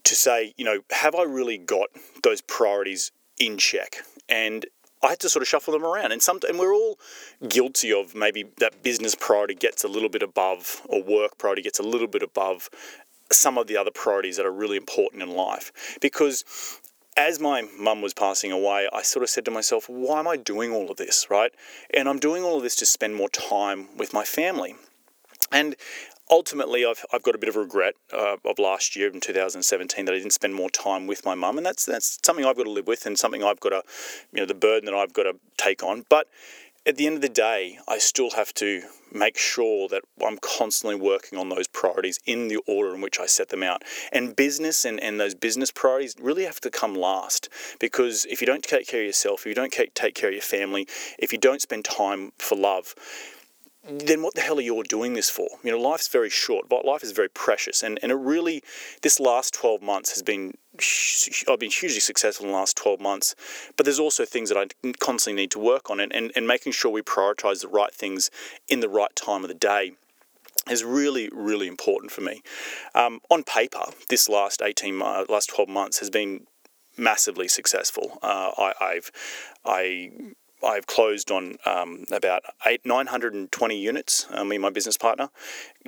to 0.05 0.15
say, 0.15 0.55
you 0.57 0.65
know, 0.65 0.81
have 0.91 1.15
I 1.15 1.23
really 1.23 1.59
got 1.59 1.89
those 2.23 2.41
priorities 2.41 3.11
in 3.39 3.59
check? 3.59 3.97
And 4.29 4.67
I 5.03 5.09
had 5.11 5.21
to 5.21 5.29
sort 5.29 5.43
of 5.43 5.49
shuffle 5.49 5.73
them 5.73 5.85
around, 5.85 6.13
and 6.13 6.23
some, 6.23 6.41
and 6.49 6.59
we're 6.59 6.75
all 6.75 6.99
guilty 7.47 7.93
of 7.93 8.15
maybe 8.15 8.45
that 8.59 8.83
business 8.83 9.15
priority 9.15 9.55
gets 9.55 9.85
a 9.85 9.89
little 9.89 10.09
bit 10.09 10.23
above, 10.23 10.81
or 10.87 11.03
work 11.03 11.37
priority 11.37 11.61
gets 11.63 11.79
a 11.79 11.83
little 11.83 12.07
bit 12.07 12.23
above 12.23 12.71
some 13.31 13.59
of 13.59 13.67
the 13.67 13.77
other 13.77 13.91
priorities 13.91 14.37
that 14.37 14.47
are 14.47 14.53
really 14.53 14.77
important 14.77 15.23
in 15.23 15.31
life. 15.31 15.99
Because 16.01 16.45
as 17.17 17.39
my 17.39 17.63
mum 17.79 18.03
was 18.03 18.15
passing 18.15 18.51
away, 18.51 18.89
I 18.93 19.03
sort 19.03 19.23
of 19.23 19.31
said 19.31 19.45
to 19.45 19.51
myself, 19.51 19.89
why 19.89 20.21
am 20.21 20.29
I 20.29 20.37
doing 20.37 20.73
all 20.73 20.91
of 20.91 20.97
this, 20.97 21.27
right? 21.31 21.53
And 21.93 22.09
I'm 22.09 22.19
doing 22.19 22.43
all 22.43 22.57
of 22.57 22.63
this 22.63 22.77
to 22.77 22.87
spend 22.87 23.15
more 23.15 23.29
time 23.29 23.89
with 23.97 24.13
my 24.13 24.25
family. 24.25 24.75
And 25.53 25.77
ultimately, 26.31 26.85
I've, 26.85 27.05
I've 27.13 27.23
got 27.23 27.35
a 27.35 27.39
bit 27.39 27.49
of 27.49 27.57
regret 27.57 27.95
uh, 28.13 28.37
of 28.45 28.59
last 28.59 28.97
year 28.97 29.11
in 29.13 29.21
2017 29.21 30.05
that 30.05 30.13
I 30.13 30.19
didn't 30.19 30.33
spend 30.33 30.55
more 30.55 30.71
time 30.71 31.07
with 31.07 31.25
my 31.25 31.35
mum, 31.35 31.57
and 31.57 31.67
that's 31.67 31.85
that's 31.85 32.19
something 32.25 32.45
I've 32.45 32.57
got 32.57 32.65
to 32.65 32.71
live 32.71 32.87
with, 32.87 33.07
and 33.07 33.19
something 33.19 33.43
I've 33.43 33.61
got 33.61 33.71
to, 33.71 33.83
you 34.33 34.41
know, 34.41 34.47
the 34.47 34.55
burden 34.55 34.87
that 34.87 34.95
I've 34.95 35.13
got 35.13 35.25
to 35.25 35.37
take 35.57 35.83
on. 35.83 36.05
But 36.09 36.29
at 36.87 36.97
the 36.97 37.07
end 37.07 37.17
of 37.17 37.23
the 37.23 37.29
day, 37.29 37.79
I 37.89 37.99
still 37.99 38.31
have 38.33 38.53
to 38.55 38.83
make 39.13 39.39
sure 39.39 39.89
that 39.89 40.03
I'm 40.25 40.39
constantly 40.39 41.01
working 41.01 41.39
on 41.39 41.49
those 41.49 41.69
priorities 41.69 42.19
in 42.27 42.49
the 42.49 42.57
order 42.67 42.95
in 42.95 43.01
which 43.01 43.21
I 43.21 43.27
set 43.27 43.49
them 43.49 43.63
out. 43.63 43.83
And 44.13 44.35
business 44.35 44.85
and, 44.85 45.01
and 45.01 45.19
those 45.19 45.35
business 45.35 45.71
priorities 45.71 46.15
really 46.21 46.45
have 46.45 46.61
to 46.61 46.71
come 46.71 46.95
last 46.95 47.49
because 47.79 48.27
if 48.27 48.41
you 48.41 48.47
don't 48.47 48.63
take 48.63 48.89
care 48.89 49.01
of 49.01 49.07
yourself, 49.07 49.43
if 49.43 49.47
you 49.47 49.55
don't 49.55 49.73
take 49.73 50.15
care 50.15 50.29
of 50.29 50.35
your 50.35 50.43
family, 50.43 50.87
if 51.19 51.33
you 51.33 51.39
don't 51.39 51.63
spend 51.63 51.85
time 51.85 52.33
for 52.39 52.57
love, 52.57 52.95
then 53.87 54.23
what 54.23 54.35
the 54.35 54.41
hell 54.41 54.59
are 54.59 54.63
you 54.63 54.83
doing 54.85 55.13
this 55.13 55.29
for? 55.29 55.49
You 55.63 55.71
know, 55.71 55.81
life's 55.81 56.09
very 56.09 56.31
short, 56.31 56.71
life 56.85 57.03
is 57.03 57.13
very 57.13 57.29
precious. 57.29 57.83
And, 57.83 57.99
and 58.03 58.11
it 58.11 58.17
really, 58.17 58.63
this 59.03 59.21
last 59.21 59.53
12 59.55 59.83
months 59.83 60.11
has 60.11 60.23
been, 60.23 60.55
I've 61.49 61.59
been 61.59 61.71
hugely 61.71 62.01
successful 62.01 62.47
in 62.47 62.53
the 62.53 62.59
last 62.59 62.77
12 62.77 63.01
months, 63.01 63.35
but 63.77 63.85
there's 63.85 64.01
also 64.01 64.25
things 64.25 64.49
that 64.49 64.59
I 64.59 64.93
constantly 65.01 65.43
need 65.43 65.51
to 65.53 65.59
work 65.59 65.91
on 65.91 66.01
and, 66.01 66.13
and, 66.15 66.33
and 66.35 66.47
making 66.47 66.73
sure 66.73 66.91
we 66.91 67.03
prioritize 67.03 67.61
the 67.61 67.69
right 67.69 67.93
things 67.93 68.31
in 68.69 68.81
the 68.81 68.89
right 68.89 69.15
time 69.15 69.43
of 69.43 69.49
the 69.49 69.55
day 69.55 69.93
is 70.71 70.83
really, 70.83 71.29
really 71.33 71.69
important 71.69 72.11
for 72.11 72.23
me. 72.23 72.43
Um, 72.95 73.21
on 73.31 73.45
paper, 73.45 73.85
this 74.09 74.31
last 74.31 74.63
18, 74.63 75.03
uh, 75.03 75.25
last 75.29 75.51
12 75.51 75.69
months 75.69 75.99
has 75.99 76.09
been 76.09 76.47
massively 76.97 77.49
successful. 77.49 78.19
Uh, 78.23 78.53
I, 78.57 78.73
I've, 78.81 79.11
I 79.65 80.11
I've 80.65 80.87
closed 80.87 81.31
on 81.31 81.57
um, 81.67 82.05
about 82.11 82.43
eight, 82.67 82.85
920 82.85 83.77
units, 83.79 84.27
uh, 84.31 84.45
me 84.45 84.57
and 84.57 84.63
my 84.63 84.71
business 84.71 84.97
partner, 84.97 85.31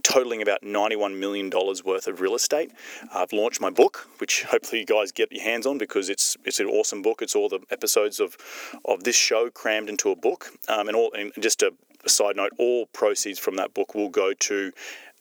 totaling 0.03 0.43
about 0.43 0.63
$91 0.63 1.19
million 1.19 1.51
worth 1.51 2.07
of 2.07 2.21
real 2.21 2.35
estate. 2.35 2.73
I've 3.15 3.33
launched 3.33 3.61
my 3.61 3.71
book, 3.71 4.09
which 4.19 4.45
hopefully 4.45 4.81
you 4.81 4.87
guys 4.87 5.13
get 5.13 5.33
your 5.33 5.43
hands 5.43 5.67
on 5.67 5.79
because 5.79 6.09
it's 6.09 6.37
it's 6.45 6.61
an 6.61 6.67
awesome 6.67 7.03
book. 7.03 7.23
It's 7.23 7.35
all 7.35 7.49
the 7.49 7.61
episodes 7.71 8.21
of, 8.21 8.37
of 8.85 9.05
this 9.05 9.17
show 9.17 9.51
crammed 9.51 9.89
into 9.89 10.11
a 10.11 10.17
book. 10.17 10.51
Um, 10.69 10.89
and, 10.89 10.97
all, 10.97 11.13
and 11.13 11.33
just 11.41 11.63
a, 11.63 11.73
a 12.05 12.09
side 12.09 12.37
note, 12.37 12.53
all 12.59 12.87
proceeds 12.87 13.39
from 13.39 13.57
that 13.57 13.75
book 13.75 13.95
will 13.95 14.11
go 14.11 14.33
to 14.33 14.73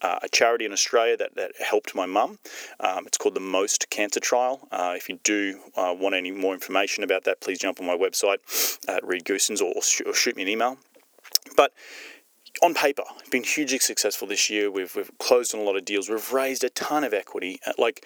uh, 0.06 0.20
a 0.22 0.30
charity 0.30 0.66
in 0.66 0.72
Australia 0.72 1.18
that, 1.18 1.34
that 1.36 1.52
helped 1.60 1.96
my 1.96 2.06
mum. 2.06 2.38
Um, 2.80 3.08
it's 3.08 3.18
called 3.18 3.34
the 3.34 3.40
Most 3.40 3.90
Cancer 3.90 4.20
Trial. 4.20 4.68
Uh, 4.72 4.94
if 4.96 5.10
you 5.10 5.20
do 5.24 5.60
uh, 5.76 5.96
want 5.98 6.14
any 6.14 6.30
more 6.30 6.54
information 6.54 7.04
about 7.04 7.24
that, 7.24 7.42
please 7.42 7.58
jump 7.58 7.80
on 7.80 7.88
my 7.88 7.98
website 7.98 8.38
at 8.88 9.06
Reed 9.06 9.26
Goossens 9.26 9.62
or, 9.62 9.74
or 10.08 10.14
shoot 10.14 10.36
me 10.36 10.44
an 10.44 10.50
email. 10.50 10.78
But 11.58 11.74
on 12.62 12.76
paper, 12.76 13.04
been 13.32 13.44
hugely 13.44 13.80
successful 13.80 14.28
this 14.28 14.48
year. 14.48 14.70
We've, 14.70 14.96
we've 14.96 15.10
closed 15.18 15.56
on 15.56 15.62
a 15.62 15.64
lot 15.64 15.76
of 15.76 15.86
deals. 15.86 16.08
We've 16.08 16.32
raised 16.32 16.64
a 16.64 16.70
ton 16.70 17.04
of 17.04 17.14
equity. 17.14 17.60
Uh, 17.66 17.74
like, 17.80 18.06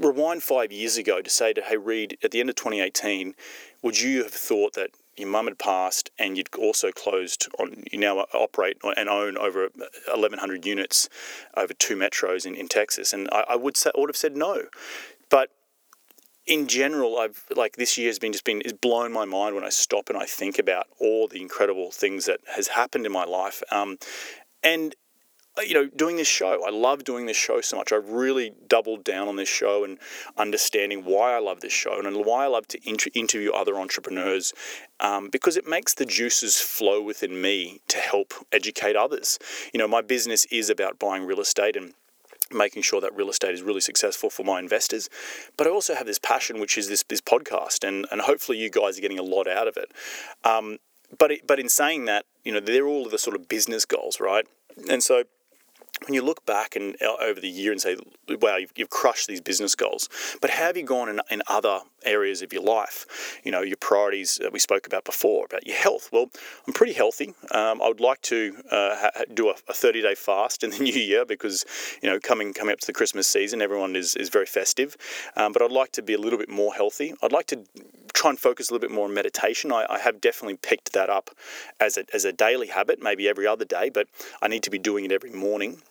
rewind 0.00 0.42
five 0.42 0.72
years 0.72 0.96
ago 0.96 1.22
to 1.22 1.30
say 1.30 1.52
to, 1.52 1.62
hey, 1.62 1.76
Reed, 1.76 2.18
at 2.24 2.32
the 2.32 2.40
end 2.40 2.50
of 2.50 2.56
2018, 2.56 3.34
would 3.82 4.00
you 4.00 4.24
have 4.24 4.32
thought 4.32 4.72
that 4.74 4.90
your 5.16 5.28
mum 5.28 5.46
had 5.46 5.58
passed 5.58 6.10
and 6.18 6.36
you'd 6.36 6.54
also 6.56 6.90
closed 6.90 7.48
on 7.58 7.84
you 7.90 7.98
now 7.98 8.18
operate 8.32 8.78
and 8.96 9.08
own 9.08 9.36
over 9.36 9.68
1100 10.08 10.66
units 10.66 11.08
over 11.56 11.72
two 11.72 11.96
metros 11.96 12.46
in, 12.46 12.54
in 12.54 12.68
texas. 12.68 13.12
And 13.12 13.28
I, 13.32 13.44
I 13.50 13.56
would 13.56 13.76
say 13.76 13.90
would 13.96 14.10
have 14.10 14.16
said 14.16 14.36
no. 14.36 14.64
But 15.30 15.50
in 16.46 16.66
general 16.66 17.18
i've 17.18 17.44
like 17.56 17.76
this 17.76 17.96
year 17.96 18.08
has 18.08 18.18
been 18.18 18.30
just 18.30 18.44
been 18.44 18.60
is 18.60 18.74
blown 18.74 19.10
my 19.10 19.24
mind 19.24 19.54
when 19.54 19.64
i 19.64 19.70
stop 19.70 20.10
and 20.10 20.18
i 20.18 20.26
think 20.26 20.58
about 20.58 20.86
all 21.00 21.26
the 21.26 21.40
incredible 21.40 21.90
things 21.90 22.26
that 22.26 22.38
has 22.54 22.68
happened 22.68 23.06
in 23.06 23.12
my 23.12 23.24
life. 23.24 23.62
Um, 23.70 23.96
and 24.62 24.94
you 25.62 25.74
know, 25.74 25.86
doing 25.86 26.16
this 26.16 26.28
show. 26.28 26.64
I 26.66 26.70
love 26.70 27.04
doing 27.04 27.26
this 27.26 27.36
show 27.36 27.60
so 27.60 27.76
much. 27.76 27.92
I've 27.92 28.08
really 28.08 28.54
doubled 28.68 29.04
down 29.04 29.28
on 29.28 29.36
this 29.36 29.48
show 29.48 29.84
and 29.84 29.98
understanding 30.36 31.04
why 31.04 31.34
I 31.34 31.38
love 31.38 31.60
this 31.60 31.72
show 31.72 31.98
and 31.98 32.24
why 32.24 32.44
I 32.44 32.46
love 32.48 32.66
to 32.68 32.88
inter- 32.88 33.10
interview 33.14 33.52
other 33.52 33.76
entrepreneurs 33.76 34.52
um, 35.00 35.28
because 35.30 35.56
it 35.56 35.66
makes 35.66 35.94
the 35.94 36.04
juices 36.04 36.60
flow 36.60 37.02
within 37.02 37.40
me 37.40 37.80
to 37.88 37.98
help 37.98 38.34
educate 38.52 38.96
others. 38.96 39.38
You 39.72 39.78
know, 39.78 39.88
my 39.88 40.02
business 40.02 40.44
is 40.46 40.70
about 40.70 40.98
buying 40.98 41.24
real 41.24 41.40
estate 41.40 41.76
and 41.76 41.94
making 42.50 42.82
sure 42.82 43.00
that 43.00 43.14
real 43.14 43.30
estate 43.30 43.54
is 43.54 43.62
really 43.62 43.80
successful 43.80 44.30
for 44.30 44.44
my 44.44 44.58
investors. 44.58 45.08
But 45.56 45.66
I 45.66 45.70
also 45.70 45.94
have 45.94 46.06
this 46.06 46.18
passion, 46.18 46.60
which 46.60 46.76
is 46.76 46.88
this, 46.88 47.04
this 47.08 47.20
podcast, 47.20 47.86
and, 47.86 48.06
and 48.10 48.20
hopefully 48.20 48.58
you 48.58 48.70
guys 48.70 48.98
are 48.98 49.00
getting 49.00 49.18
a 49.18 49.22
lot 49.22 49.48
out 49.48 49.68
of 49.68 49.76
it. 49.76 49.92
Um, 50.44 50.78
but, 51.18 51.30
it, 51.30 51.46
but 51.46 51.58
in 51.58 51.68
saying 51.68 52.06
that, 52.06 52.26
you 52.44 52.52
know, 52.52 52.60
they're 52.60 52.86
all 52.86 53.08
the 53.08 53.18
sort 53.18 53.36
of 53.36 53.48
business 53.48 53.84
goals, 53.84 54.20
right? 54.20 54.46
And 54.90 55.02
so 55.02 55.24
when 56.06 56.14
you 56.14 56.22
look 56.22 56.44
back 56.44 56.76
and 56.76 56.96
uh, 57.00 57.14
over 57.20 57.40
the 57.40 57.48
year 57.48 57.72
and 57.72 57.80
say, 57.80 57.96
wow, 58.28 58.56
you've, 58.56 58.72
you've 58.76 58.90
crushed 58.90 59.28
these 59.28 59.40
business 59.40 59.74
goals, 59.74 60.08
but 60.40 60.50
how 60.50 60.64
have 60.64 60.76
you 60.76 60.82
gone 60.82 61.08
in, 61.08 61.20
in 61.30 61.42
other 61.46 61.80
areas 62.04 62.42
of 62.42 62.52
your 62.52 62.62
life? 62.62 63.40
You 63.44 63.52
know, 63.52 63.62
your 63.62 63.76
priorities 63.76 64.38
that 64.42 64.52
we 64.52 64.58
spoke 64.58 64.86
about 64.86 65.04
before, 65.04 65.46
about 65.46 65.66
your 65.66 65.76
health. 65.76 66.10
Well, 66.12 66.30
I'm 66.66 66.72
pretty 66.72 66.92
healthy. 66.92 67.34
Um, 67.50 67.80
I 67.82 67.88
would 67.88 68.00
like 68.00 68.22
to 68.22 68.56
uh, 68.70 68.96
ha- 68.96 69.24
do 69.32 69.48
a 69.50 69.54
30 69.54 70.02
day 70.02 70.14
fast 70.14 70.62
in 70.62 70.70
the 70.70 70.78
new 70.88 70.92
year 70.92 71.24
because, 71.24 71.64
you 72.02 72.08
know, 72.08 72.18
coming 72.18 72.52
coming 72.52 72.72
up 72.72 72.80
to 72.80 72.86
the 72.86 72.92
Christmas 72.92 73.26
season, 73.26 73.62
everyone 73.62 73.96
is, 73.96 74.16
is 74.16 74.28
very 74.28 74.46
festive. 74.46 74.96
Um, 75.36 75.52
but 75.52 75.62
I'd 75.62 75.72
like 75.72 75.92
to 75.92 76.02
be 76.02 76.14
a 76.14 76.18
little 76.18 76.38
bit 76.38 76.48
more 76.48 76.74
healthy. 76.74 77.14
I'd 77.22 77.32
like 77.32 77.46
to 77.46 77.64
try 78.12 78.30
and 78.30 78.38
focus 78.38 78.70
a 78.70 78.72
little 78.72 78.88
bit 78.88 78.94
more 78.94 79.06
on 79.06 79.14
meditation. 79.14 79.72
I, 79.72 79.86
I 79.90 79.98
have 79.98 80.20
definitely 80.20 80.56
picked 80.56 80.92
that 80.92 81.10
up 81.10 81.30
as 81.80 81.98
a, 81.98 82.04
as 82.14 82.24
a 82.24 82.32
daily 82.32 82.68
habit, 82.68 83.02
maybe 83.02 83.28
every 83.28 83.46
other 83.46 83.64
day, 83.64 83.90
but 83.90 84.06
I 84.40 84.48
need 84.48 84.62
to 84.62 84.70
be 84.70 84.78
doing 84.78 85.04
it 85.04 85.12
every 85.12 85.32
morning 85.32 85.82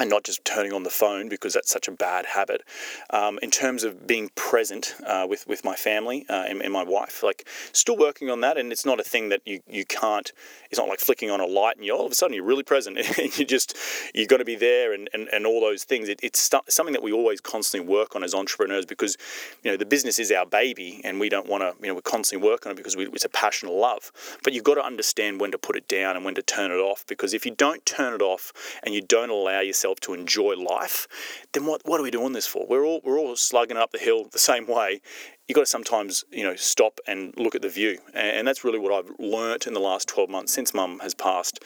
and 0.00 0.10
not 0.10 0.24
just 0.24 0.44
turning 0.44 0.72
on 0.72 0.82
the 0.82 0.90
phone 0.90 1.28
because 1.28 1.52
that's 1.54 1.70
such 1.70 1.86
a 1.86 1.92
bad 1.92 2.26
habit. 2.26 2.62
Um, 3.10 3.38
in 3.42 3.50
terms 3.50 3.84
of 3.84 4.06
being 4.06 4.30
present 4.34 4.94
uh, 5.06 5.26
with 5.28 5.46
with 5.46 5.64
my 5.64 5.76
family 5.76 6.26
uh, 6.28 6.44
and, 6.48 6.60
and, 6.62 6.72
my 6.72 6.82
wife, 6.82 7.22
like 7.22 7.46
still 7.72 7.96
working 7.96 8.28
on 8.28 8.40
that, 8.40 8.58
and 8.58 8.72
it's 8.72 8.84
not 8.84 8.98
a 8.98 9.04
thing 9.04 9.28
that 9.28 9.42
you 9.44 9.60
you 9.68 9.84
can't. 9.84 10.32
It's 10.70 10.78
not 10.78 10.88
like 10.88 10.98
flicking 10.98 11.30
on 11.30 11.40
a 11.40 11.46
light 11.46 11.76
and 11.76 11.84
you 11.84 11.94
all 11.94 12.06
of 12.06 12.10
a 12.10 12.14
sudden 12.14 12.34
you're 12.34 12.44
really 12.44 12.64
present. 12.64 12.98
you 13.38 13.44
just 13.44 13.76
you've 14.12 14.28
got 14.28 14.38
to 14.38 14.44
be 14.44 14.56
there 14.56 14.92
and, 14.92 15.08
and, 15.14 15.28
and 15.28 15.46
all 15.46 15.60
those 15.60 15.84
things. 15.84 16.08
It, 16.08 16.18
it's 16.22 16.40
st- 16.40 16.70
something 16.70 16.92
that 16.92 17.02
we 17.02 17.12
always 17.12 17.40
constantly 17.40 17.88
work 17.88 18.16
on 18.16 18.24
as 18.24 18.34
entrepreneurs 18.34 18.86
because 18.86 19.16
you 19.62 19.70
know 19.70 19.76
the 19.76 19.86
business 19.86 20.18
is 20.18 20.32
our 20.32 20.46
baby 20.46 21.00
and 21.04 21.20
we 21.20 21.28
don't 21.28 21.48
want 21.48 21.62
to 21.62 21.74
you 21.80 21.88
know 21.88 21.94
we're 21.94 22.02
constantly 22.02 22.48
working 22.48 22.70
on 22.70 22.72
it 22.72 22.76
because 22.76 22.96
we, 22.96 23.06
it's 23.06 23.24
a 23.24 23.28
passion 23.28 23.68
of 23.68 23.74
love. 23.76 24.10
But 24.42 24.54
you've 24.54 24.64
got 24.64 24.74
to 24.74 24.84
understand 24.84 25.40
when 25.40 25.52
to 25.52 25.58
put 25.58 25.76
it 25.76 25.86
down 25.86 26.16
and 26.16 26.24
when 26.24 26.34
to 26.34 26.42
turn 26.42 26.72
it 26.72 26.80
off 26.80 27.04
because 27.06 27.32
if 27.32 27.46
you 27.46 27.54
don't 27.54 27.86
turn 27.86 28.12
it 28.12 28.22
off 28.22 28.52
and 28.82 28.92
you 28.92 29.00
don't 29.00 29.30
allow 29.30 29.60
yourself 29.60 29.83
yourself 29.84 30.00
to 30.00 30.14
enjoy 30.14 30.54
life, 30.54 31.06
then 31.52 31.66
what, 31.66 31.82
what 31.84 32.00
are 32.00 32.02
we 32.02 32.10
doing 32.10 32.32
this 32.32 32.46
for? 32.46 32.66
We're 32.68 32.84
all, 32.84 33.00
we're 33.04 33.18
all 33.18 33.36
slugging 33.36 33.76
up 33.76 33.92
the 33.92 33.98
hill 33.98 34.24
the 34.32 34.38
same 34.38 34.66
way. 34.66 35.00
You've 35.46 35.56
got 35.56 35.62
to 35.62 35.66
sometimes, 35.66 36.24
you 36.30 36.42
know, 36.42 36.56
stop 36.56 37.00
and 37.06 37.34
look 37.36 37.54
at 37.54 37.62
the 37.62 37.68
view. 37.68 37.98
And 38.14 38.48
that's 38.48 38.64
really 38.64 38.78
what 38.78 38.92
I've 38.92 39.12
learnt 39.18 39.66
in 39.66 39.74
the 39.74 39.80
last 39.80 40.08
12 40.08 40.30
months 40.30 40.54
since 40.54 40.72
mum 40.72 41.00
has 41.00 41.14
passed 41.14 41.62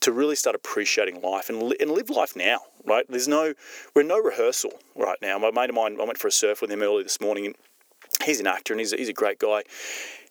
to 0.00 0.12
really 0.12 0.34
start 0.34 0.56
appreciating 0.56 1.20
life 1.20 1.50
and, 1.50 1.62
li- 1.62 1.76
and 1.78 1.90
live 1.90 2.08
life 2.08 2.34
now, 2.34 2.60
right? 2.86 3.04
There's 3.10 3.28
no, 3.28 3.52
we're 3.94 4.02
no 4.02 4.18
rehearsal 4.18 4.72
right 4.96 5.18
now. 5.20 5.38
My 5.38 5.50
mate 5.50 5.68
of 5.68 5.76
mine, 5.76 5.98
I 6.00 6.04
went 6.04 6.16
for 6.16 6.28
a 6.28 6.32
surf 6.32 6.62
with 6.62 6.70
him 6.70 6.82
early 6.82 7.02
this 7.02 7.20
morning 7.20 7.54
he's 8.24 8.40
an 8.40 8.46
actor 8.46 8.72
and 8.72 8.80
he's, 8.80 8.92
he's 8.92 9.08
a 9.08 9.14
great 9.14 9.38
guy 9.38 9.62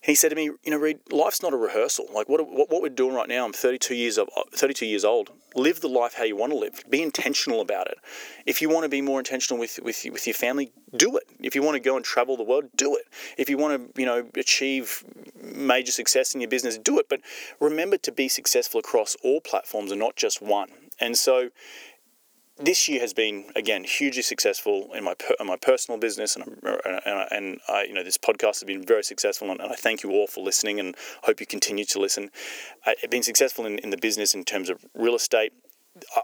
he 0.02 0.16
said 0.16 0.30
to 0.30 0.36
me, 0.36 0.44
you 0.44 0.72
know, 0.72 0.78
Reed, 0.78 1.00
life's 1.12 1.42
not 1.42 1.52
a 1.52 1.58
rehearsal. 1.58 2.08
Like 2.14 2.30
what, 2.30 2.40
what, 2.50 2.70
what 2.70 2.82
we're 2.82 2.90
doing 2.90 3.14
right 3.14 3.28
now, 3.28 3.44
I'm 3.46 3.52
32 3.52 3.96
years 3.96 4.18
of 4.18 4.30
uh, 4.36 4.44
32 4.54 4.86
years 4.86 5.04
old. 5.04 5.30
Live 5.56 5.82
the 5.82 5.90
life 5.90 6.14
how 6.14 6.24
you 6.24 6.38
want 6.38 6.54
to 6.54 6.58
live. 6.58 6.84
Be 6.90 7.02
intentional 7.02 7.60
about 7.60 7.88
it. 7.88 7.98
If 8.46 8.62
you 8.62 8.70
want 8.70 8.84
to 8.84 8.90
be 8.90 9.02
more 9.02 9.20
intentional 9.20 9.60
with 9.60 9.80
with 9.84 10.06
with 10.12 10.26
your 10.26 10.36
family, 10.36 10.72
do 10.96 11.18
it. 11.18 11.24
If 11.42 11.54
you 11.54 11.64
want 11.64 11.76
to 11.76 11.82
go 11.82 11.98
and 11.98 12.06
travel 12.06 12.38
the 12.38 12.44
world, 12.44 12.66
do 12.76 12.96
it. 12.96 13.06
If 13.38 13.50
you 13.50 13.58
want 13.58 13.94
to, 13.94 14.00
you 14.00 14.06
know, 14.06 14.26
achieve 14.36 15.04
major 15.42 15.92
success 15.92 16.34
in 16.34 16.40
your 16.40 16.50
business, 16.50 16.78
do 16.78 16.98
it. 17.00 17.08
But 17.10 17.20
remember 17.60 17.98
to 17.98 18.12
be 18.12 18.30
successful 18.30 18.80
across 18.80 19.18
all 19.22 19.42
platforms 19.42 19.92
and 19.92 20.00
not 20.00 20.16
just 20.16 20.42
one. 20.42 20.70
And 21.02 21.18
so 21.18 21.50
this 22.60 22.90
year 22.90 23.00
has 23.00 23.14
been 23.14 23.46
again 23.56 23.84
hugely 23.84 24.22
successful 24.22 24.90
in 24.94 25.04
my 25.04 25.14
per, 25.14 25.34
in 25.40 25.48
my 25.48 25.56
personal 25.56 26.00
business, 26.00 26.36
and 26.36 26.46
and, 26.64 27.28
and 27.32 27.60
I, 27.68 27.84
you 27.84 27.94
know 27.94 28.04
this 28.04 28.18
podcast 28.18 28.60
has 28.60 28.64
been 28.64 28.84
very 28.84 29.04
successful, 29.04 29.50
and 29.50 29.62
I 29.62 29.76
thank 29.76 30.04
you 30.04 30.12
all 30.12 30.28
for 30.28 30.44
listening, 30.44 30.80
and 30.80 30.96
hope 31.24 31.40
you 31.40 31.46
continue 31.46 31.86
to 31.86 32.00
listen. 32.00 32.30
I've 32.86 33.10
been 33.10 33.24
successful 33.24 33.66
in, 33.66 33.80
in 33.80 33.90
the 33.90 33.98
business 33.98 34.36
in 34.36 34.44
terms 34.44 34.70
of 34.70 34.86
real 34.94 35.16
estate. 35.16 35.54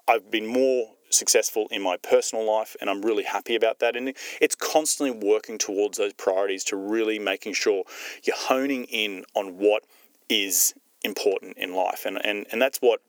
I've 0.08 0.30
been 0.30 0.46
more 0.46 0.94
successful 1.10 1.68
in 1.72 1.82
my 1.82 1.98
personal 1.98 2.46
life, 2.46 2.76
and 2.82 2.90
I'm 2.90 3.02
really 3.02 3.24
happy 3.24 3.56
about 3.56 3.80
that. 3.80 3.96
And 3.96 4.14
it's 4.42 4.56
constantly 4.56 5.18
working 5.18 5.58
towards 5.58 5.98
those 5.98 6.14
priorities 6.14 6.64
to 6.66 6.76
really 6.76 7.20
making 7.20 7.54
sure 7.54 7.84
you're 8.24 8.36
honing 8.36 8.86
in 8.86 9.26
on 9.34 9.58
what 9.58 9.84
is 10.30 10.74
important 11.04 11.58
in 11.58 11.74
life, 11.74 12.06
and 12.06 12.24
and 12.26 12.46
and 12.52 12.62
that's 12.62 12.80
what 12.80 13.02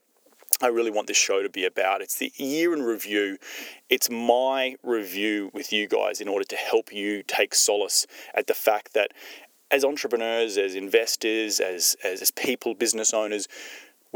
I 0.62 0.68
really 0.68 0.90
want 0.90 1.06
this 1.06 1.18
show 1.18 1.42
to 1.42 1.50
be 1.50 1.66
about. 1.66 2.00
It's 2.00 2.16
the 2.16 2.32
year 2.36 2.72
in 2.72 2.82
review. 2.82 3.36
It's 3.90 4.08
my 4.08 4.76
review 4.82 5.50
with 5.52 5.70
you 5.70 5.86
guys 5.86 6.20
in 6.20 6.28
order 6.28 6.46
to 6.46 6.56
help 6.56 6.92
you 6.92 7.22
take 7.22 7.54
solace 7.54 8.06
at 8.34 8.46
the 8.46 8.54
fact 8.54 8.94
that 8.94 9.12
as 9.70 9.84
entrepreneurs, 9.84 10.56
as 10.56 10.74
investors, 10.74 11.60
as, 11.60 11.94
as, 12.02 12.22
as 12.22 12.30
people, 12.30 12.74
business 12.74 13.12
owners, 13.12 13.48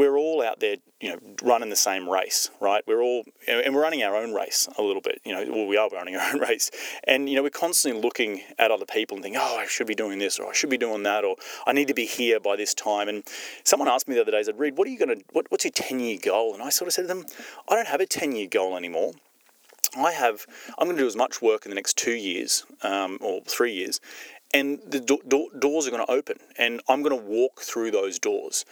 we're 0.01 0.17
all 0.17 0.43
out 0.43 0.61
there, 0.61 0.77
you 0.99 1.11
know, 1.11 1.19
running 1.43 1.69
the 1.69 1.77
same 1.77 2.09
race, 2.09 2.49
right? 2.59 2.83
We're 2.87 3.03
all, 3.03 3.23
and 3.47 3.75
we're 3.75 3.83
running 3.83 4.03
our 4.03 4.17
own 4.17 4.33
race 4.33 4.67
a 4.79 4.83
little 4.83 5.03
bit, 5.03 5.21
you 5.27 5.33
know, 5.35 5.45
well, 5.47 5.67
we 5.67 5.77
are 5.77 5.91
running 5.91 6.17
our 6.17 6.33
own 6.33 6.41
race. 6.41 6.71
And, 7.05 7.29
you 7.29 7.37
know, 7.37 7.43
we're 7.43 7.51
constantly 7.51 8.01
looking 8.01 8.41
at 8.59 8.71
other 8.71 8.87
people 8.87 9.19
and 9.19 9.23
thinking, 9.23 9.39
oh, 9.39 9.59
I 9.59 9.67
should 9.67 9.87
be 9.87 9.95
doing 9.95 10.19
this, 10.19 10.39
or 10.39 10.49
I 10.49 10.55
should 10.55 10.71
be 10.71 10.79
doing 10.79 11.03
that, 11.03 11.23
or 11.23 11.37
I 11.67 11.75
need 11.75 11.87
to 11.89 11.95
be 11.95 12.07
here 12.07 12.41
by 12.41 12.57
this 12.57 12.73
time. 12.73 13.11
And 13.11 13.25
someone 13.63 13.89
asked 13.91 14.09
me 14.09 14.15
the 14.15 14.23
other 14.23 14.31
day, 14.31 14.39
I 14.39 14.43
said, 14.43 14.59
Reed, 14.59 14.79
what 14.79 14.89
are 14.89 14.91
you 14.91 14.99
going 14.99 15.19
to, 15.19 15.23
what, 15.33 15.51
what's 15.51 15.67
your 15.67 15.73
10 15.73 16.01
year 16.01 16.19
goal? 16.23 16.55
And 16.55 16.63
I 16.63 16.71
sort 16.71 16.89
of 16.89 16.95
said 16.95 17.03
to 17.03 17.09
them, 17.09 17.27
I 17.69 17.75
don't 17.75 17.89
have 17.89 18.01
a 18.01 18.07
10 18.07 18.33
year 18.33 18.49
goal 18.51 18.79
anymore. 18.79 19.13
I 19.95 20.13
have, 20.13 20.47
I'm 20.79 20.87
going 20.87 20.97
to 20.97 21.03
do 21.03 21.09
as 21.09 21.17
much 21.17 21.43
work 21.43 21.67
in 21.67 21.71
the 21.71 21.75
next 21.75 21.99
two 21.99 22.15
years 22.15 22.65
um, 22.83 23.19
or 23.21 23.43
three 23.43 23.75
years 23.75 24.01
and 24.53 24.81
the 24.87 25.01
do- 25.01 25.21
do- 25.29 25.51
doors 25.59 25.87
are 25.87 25.91
going 25.91 26.05
to 26.05 26.11
open 26.11 26.37
and 26.59 26.81
i'm 26.89 27.03
going 27.03 27.17
to 27.17 27.25
walk 27.25 27.61
through 27.61 27.91
those 27.91 28.19
doors 28.19 28.65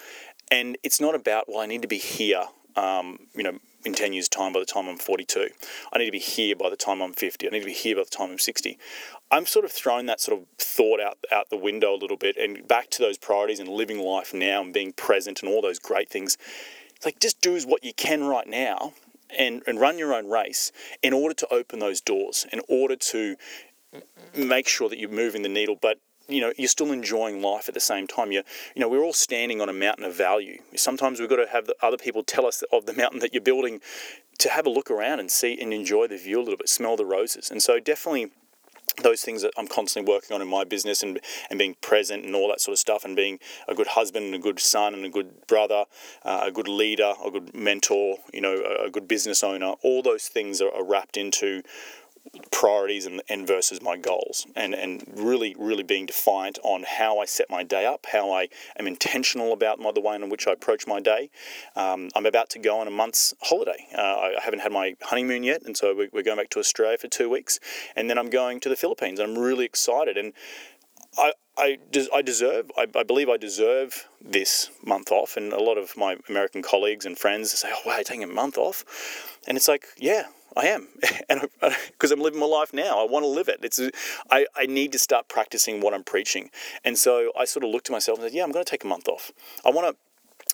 and 0.51 0.79
it's 0.83 1.01
not 1.01 1.15
about, 1.15 1.49
well, 1.49 1.61
I 1.61 1.67
need 1.67 1.83
to 1.83 1.89
be 1.89 1.99
here, 1.99 2.45
um, 2.77 3.19
you 3.35 3.43
know, 3.43 3.59
in 3.85 3.95
10 3.95 4.13
years' 4.13 4.29
time 4.29 4.53
by 4.53 4.61
the 4.61 4.67
time 4.67 4.89
I'm 4.89 4.99
42. 4.99 5.49
I 5.93 5.99
need 5.99 6.07
to 6.07 6.13
be 6.13 6.19
here 6.19 6.57
by 6.57 6.69
the 6.69 6.77
time 6.77 7.01
I'm 7.01 7.13
50. 7.13 7.47
I 7.47 7.51
need 7.51 7.61
to 7.61 7.67
be 7.67 7.73
here 7.73 7.97
by 7.97 8.03
the 8.03 8.11
time 8.11 8.31
I'm 8.31 8.39
60. 8.39 8.79
I'm 9.31 9.47
sort 9.47 9.65
of 9.65 9.73
throwing 9.73 10.07
that 10.07 10.21
sort 10.21 10.41
of 10.41 10.47
thought 10.59 11.01
out, 11.01 11.19
out 11.31 11.51
the 11.51 11.57
window 11.57 11.95
a 11.95 11.97
little 11.97 12.17
bit 12.17 12.37
and 12.37 12.67
back 12.67 12.91
to 12.91 13.03
those 13.03 13.19
priorities 13.19 13.61
and 13.61 13.69
living 13.69 13.99
life 13.99 14.35
now 14.35 14.63
and 14.63 14.73
being 14.73 14.93
present 14.93 15.43
and 15.43 15.53
all 15.53 15.63
those 15.63 15.79
great 15.79 16.09
things. 16.09 16.37
It's 16.97 17.05
like 17.05 17.21
just 17.21 17.41
do 17.41 17.59
what 17.61 17.85
you 17.85 17.93
can 17.93 18.25
right 18.25 18.47
now 18.47 18.95
and, 19.37 19.63
and 19.67 19.81
run 19.81 19.99
your 19.99 20.15
own 20.15 20.29
race 20.29 20.73
in 21.03 21.13
order 21.13 21.35
to 21.35 21.53
open 21.53 21.79
those 21.79 22.01
doors, 22.01 22.47
in 22.53 22.61
order 22.69 22.97
to 22.97 23.37
make 24.37 24.69
sure 24.69 24.89
that 24.89 24.99
you're 24.99 25.11
moving 25.11 25.43
the 25.43 25.49
needle. 25.49 25.77
But 25.81 25.99
you 26.29 26.41
know 26.41 26.53
you're 26.57 26.69
still 26.69 26.93
enjoying 26.93 27.43
life 27.43 27.69
at 27.69 27.75
the 27.75 27.81
same 27.81 28.07
time. 28.07 28.33
You 28.33 28.43
you 28.75 28.81
know 28.81 28.89
we're 28.89 29.03
all 29.03 29.13
standing 29.13 29.61
on 29.61 29.69
a 29.69 29.73
mountain 29.73 30.05
of 30.05 30.15
value. 30.15 30.61
Sometimes 30.77 31.21
we've 31.21 31.29
got 31.29 31.37
to 31.37 31.49
have 31.49 31.67
the 31.67 31.77
other 31.83 31.97
people 31.97 32.23
tell 32.23 32.47
us 32.47 32.63
of 32.73 32.87
the 32.87 32.93
mountain 32.93 33.21
that 33.21 33.33
you're 33.33 33.43
building 33.43 33.81
to 34.39 34.49
have 34.49 34.67
a 34.67 34.71
look 34.71 34.91
around 34.91 35.21
and 35.21 35.31
see 35.31 35.61
and 35.61 35.73
enjoy 35.73 36.07
the 36.07 36.17
view 36.17 36.39
a 36.39 36.43
little 36.43 36.57
bit, 36.57 36.69
smell 36.69 36.97
the 36.97 37.05
roses. 37.05 37.51
And 37.51 37.61
so 37.61 37.81
definitely 37.81 38.31
those 39.03 39.23
things 39.23 39.43
that 39.43 39.53
I'm 39.57 39.67
constantly 39.67 40.11
working 40.13 40.35
on 40.35 40.43
in 40.43 40.49
my 40.49 40.65
business 40.65 41.03
and, 41.03 41.21
and 41.51 41.59
being 41.59 41.77
present 41.81 42.25
and 42.25 42.35
all 42.35 42.49
that 42.49 42.61
sort 42.61 42.73
of 42.73 42.79
stuff 42.79 43.05
and 43.05 43.15
being 43.15 43.39
a 43.69 43.75
good 43.75 43.89
husband 43.89 44.27
and 44.27 44.35
a 44.35 44.39
good 44.39 44.61
son 44.61 44.95
and 44.95 45.05
a 45.05 45.09
good 45.09 45.47
brother, 45.47 45.85
uh, 46.25 46.45
a 46.47 46.51
good 46.51 46.69
leader, 46.69 47.15
a 47.25 47.31
good 47.31 47.55
mentor, 47.55 48.19
you 48.33 48.41
know, 48.41 48.57
a, 48.57 48.87
a 48.87 48.91
good 48.91 49.07
business 49.07 49.45
owner, 49.45 49.75
all 49.83 50.03
those 50.03 50.29
things 50.29 50.61
are, 50.61 50.73
are 50.75 50.85
wrapped 50.85 51.17
into 51.17 51.63
priorities 52.51 53.07
and, 53.07 53.23
and 53.29 53.47
versus 53.47 53.81
my 53.83 53.97
goals 53.97 54.47
and, 54.57 54.75
and 54.75 55.05
really 55.15 55.55
really 55.59 55.83
being 55.83 56.07
defiant 56.07 56.59
on 56.63 56.85
how 56.87 57.19
I 57.19 57.25
set 57.25 57.49
my 57.51 57.63
day 57.63 57.87
up 57.87 58.07
how 58.13 58.33
I 58.33 58.49
am 58.79 58.87
intentional 58.87 59.53
about 59.53 59.79
my, 59.79 59.93
the 59.93 60.01
way 60.01 60.17
in 60.17 60.29
which 60.29 60.47
I 60.47 60.53
approach 60.53 60.87
my 60.87 61.01
day. 61.01 61.31
Um, 61.77 62.11
I'm 62.15 62.27
about 62.27 62.51
to 62.51 62.59
go 62.59 62.79
on 62.81 62.87
a 62.87 62.91
month's 62.91 63.35
holiday. 63.43 63.87
Uh, 63.97 64.01
I 64.37 64.41
haven't 64.43 64.61
had 64.61 64.73
my 64.73 64.97
honeymoon 65.03 65.43
yet 65.43 65.63
and 65.63 65.77
so 65.77 65.95
we're 66.13 66.23
going 66.23 66.39
back 66.39 66.51
to 66.51 66.59
Australia 66.59 66.99
for 66.99 67.09
two 67.09 67.29
weeks 67.29 67.59
and 67.97 68.09
then 68.09 68.19
I'm 68.19 68.31
going 68.31 68.61
to 68.61 68.69
the 68.69 68.77
Philippines 68.77 69.19
and 69.19 69.31
I'm 69.31 69.43
really 69.43 69.65
excited 69.65 70.17
and 70.17 70.33
I, 71.17 71.33
I, 71.59 71.79
des- 71.91 72.09
I 72.15 72.23
deserve, 72.23 72.71
I, 72.77 72.87
I, 72.95 73.03
believe 73.03 73.29
I 73.29 73.37
deserve 73.37 74.07
this 74.23 74.71
month 74.85 75.11
off. 75.11 75.37
And 75.37 75.53
a 75.53 75.61
lot 75.61 75.77
of 75.77 75.97
my 75.97 76.17
American 76.29 76.63
colleagues 76.63 77.05
and 77.05 77.19
friends 77.19 77.51
say, 77.51 77.71
oh, 77.73 77.81
wow, 77.85 77.97
you're 77.97 78.05
taking 78.05 78.25
a 78.25 78.29
month 78.29 78.57
off. 78.57 78.85
And 79.47 79.57
it's 79.57 79.69
like, 79.69 79.87
yeah, 79.99 80.27
I 80.57 80.67
am, 80.67 80.89
and 81.29 81.49
because 81.93 82.11
I'm 82.11 82.21
living 82.21 82.41
my 82.41 82.47
life 82.47 82.73
now, 82.73 82.99
I 82.99 83.11
want 83.11 83.23
to 83.23 83.29
live 83.29 83.49
it. 83.49 83.61
It's 83.63 83.81
I, 84.31 84.47
I 84.57 84.67
need 84.67 84.93
to 84.93 84.99
start 84.99 85.29
practicing 85.29 85.81
what 85.81 85.95
I'm 85.95 86.03
preaching, 86.03 86.51
and 86.85 86.99
so 86.99 87.31
I 87.39 87.45
sort 87.45 87.65
of 87.65 87.71
looked 87.71 87.87
to 87.87 87.93
myself 87.93 88.19
and 88.19 88.27
said, 88.27 88.35
yeah, 88.35 88.43
I'm 88.43 88.51
going 88.51 88.65
to 88.65 88.71
take 88.71 88.83
a 88.83 88.87
month 88.87 89.09
off. 89.09 89.31
I 89.65 89.71
want 89.71 89.89
to 89.89 89.97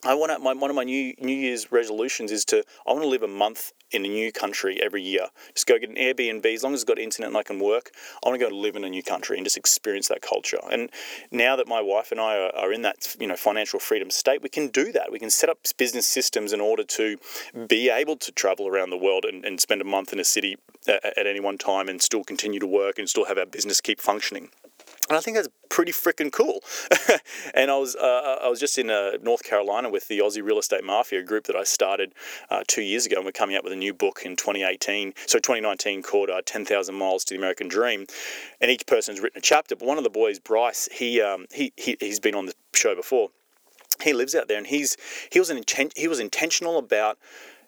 I 0.06 0.14
want 0.14 0.32
to, 0.32 0.38
my, 0.38 0.52
one 0.52 0.68
of 0.68 0.76
my 0.76 0.84
new 0.84 1.14
New 1.20 1.34
Year's 1.34 1.72
resolutions 1.72 2.30
is 2.30 2.44
to 2.46 2.62
I 2.86 2.92
want 2.92 3.02
to 3.02 3.08
live 3.08 3.22
a 3.22 3.28
month 3.28 3.72
in 3.94 4.04
a 4.04 4.08
new 4.08 4.32
country 4.32 4.80
every 4.82 5.02
year. 5.02 5.28
Just 5.54 5.66
go 5.66 5.78
get 5.78 5.90
an 5.90 5.96
Airbnb 5.96 6.44
as 6.52 6.62
long 6.62 6.74
as 6.74 6.82
it's 6.82 6.88
got 6.88 6.98
internet 6.98 7.28
and 7.28 7.36
I 7.36 7.42
can 7.42 7.58
work. 7.58 7.92
I 8.24 8.28
want 8.28 8.40
to 8.40 8.48
go 8.48 8.54
live 8.54 8.76
in 8.76 8.84
a 8.84 8.90
new 8.90 9.02
country 9.02 9.36
and 9.36 9.46
just 9.46 9.56
experience 9.56 10.08
that 10.08 10.22
culture. 10.22 10.58
And 10.70 10.90
now 11.30 11.56
that 11.56 11.68
my 11.68 11.80
wife 11.80 12.10
and 12.10 12.20
I 12.20 12.50
are, 12.54 12.72
in 12.72 12.82
that 12.82 13.16
you 13.20 13.26
know 13.26 13.36
financial 13.36 13.78
freedom 13.78 14.10
state, 14.10 14.42
we 14.42 14.48
can 14.48 14.68
do 14.68 14.90
that. 14.92 15.12
We 15.12 15.18
can 15.18 15.30
set 15.30 15.48
up 15.48 15.58
business 15.76 16.06
systems 16.06 16.52
in 16.52 16.60
order 16.60 16.84
to 16.84 17.16
be 17.68 17.90
able 17.90 18.16
to 18.16 18.32
travel 18.32 18.66
around 18.66 18.90
the 18.90 18.96
world 18.96 19.24
and, 19.24 19.44
and 19.44 19.60
spend 19.60 19.80
a 19.80 19.84
month 19.84 20.12
in 20.12 20.18
a 20.18 20.24
city 20.24 20.56
at 20.86 21.26
any 21.26 21.40
one 21.40 21.58
time 21.58 21.88
and 21.88 22.02
still 22.02 22.24
continue 22.24 22.60
to 22.60 22.66
work 22.66 22.98
and 22.98 23.08
still 23.08 23.26
have 23.26 23.38
our 23.38 23.46
business 23.46 23.80
keep 23.80 24.00
functioning. 24.00 24.48
And 25.08 25.18
I 25.18 25.20
think 25.20 25.36
that's 25.36 25.48
pretty 25.68 25.92
freaking 25.92 26.32
cool. 26.32 26.62
and 27.54 27.70
I 27.70 27.76
was 27.76 27.94
uh, 27.94 28.38
I 28.42 28.48
was 28.48 28.58
just 28.58 28.78
in 28.78 28.88
uh, 28.88 29.12
North 29.22 29.44
Carolina 29.44 29.90
with 29.90 30.08
the 30.08 30.20
Aussie 30.20 30.42
Real 30.42 30.58
Estate 30.58 30.82
Mafia 30.82 31.22
group 31.22 31.44
that 31.44 31.56
I 31.56 31.64
started 31.64 32.14
uh, 32.48 32.62
two 32.66 32.80
years 32.80 33.04
ago, 33.04 33.16
and 33.16 33.24
we're 33.26 33.32
coming 33.32 33.54
out 33.54 33.64
with 33.64 33.72
a 33.74 33.76
new 33.76 33.92
book 33.92 34.22
in 34.24 34.34
2018, 34.34 35.12
so 35.26 35.38
2019 35.38 36.02
called 36.02 36.30
uh, 36.30 36.40
10,000 36.46 36.94
Miles 36.94 37.24
to 37.24 37.34
the 37.34 37.38
American 37.38 37.68
Dream. 37.68 38.06
And 38.62 38.70
each 38.70 38.86
person's 38.86 39.20
written 39.20 39.38
a 39.38 39.42
chapter. 39.42 39.76
But 39.76 39.86
one 39.86 39.98
of 39.98 40.04
the 40.04 40.10
boys, 40.10 40.38
Bryce, 40.38 40.88
he 40.90 41.20
um, 41.20 41.46
he, 41.52 41.72
he 41.76 41.98
he's 42.00 42.20
been 42.20 42.34
on 42.34 42.46
the 42.46 42.54
show 42.72 42.94
before. 42.94 43.28
He 44.02 44.12
lives 44.12 44.34
out 44.34 44.48
there, 44.48 44.58
and 44.58 44.66
he's 44.66 44.96
he 45.30 45.38
was 45.38 45.50
an 45.50 45.58
inten- 45.58 45.96
he 45.96 46.08
was 46.08 46.18
intentional 46.18 46.78
about 46.78 47.18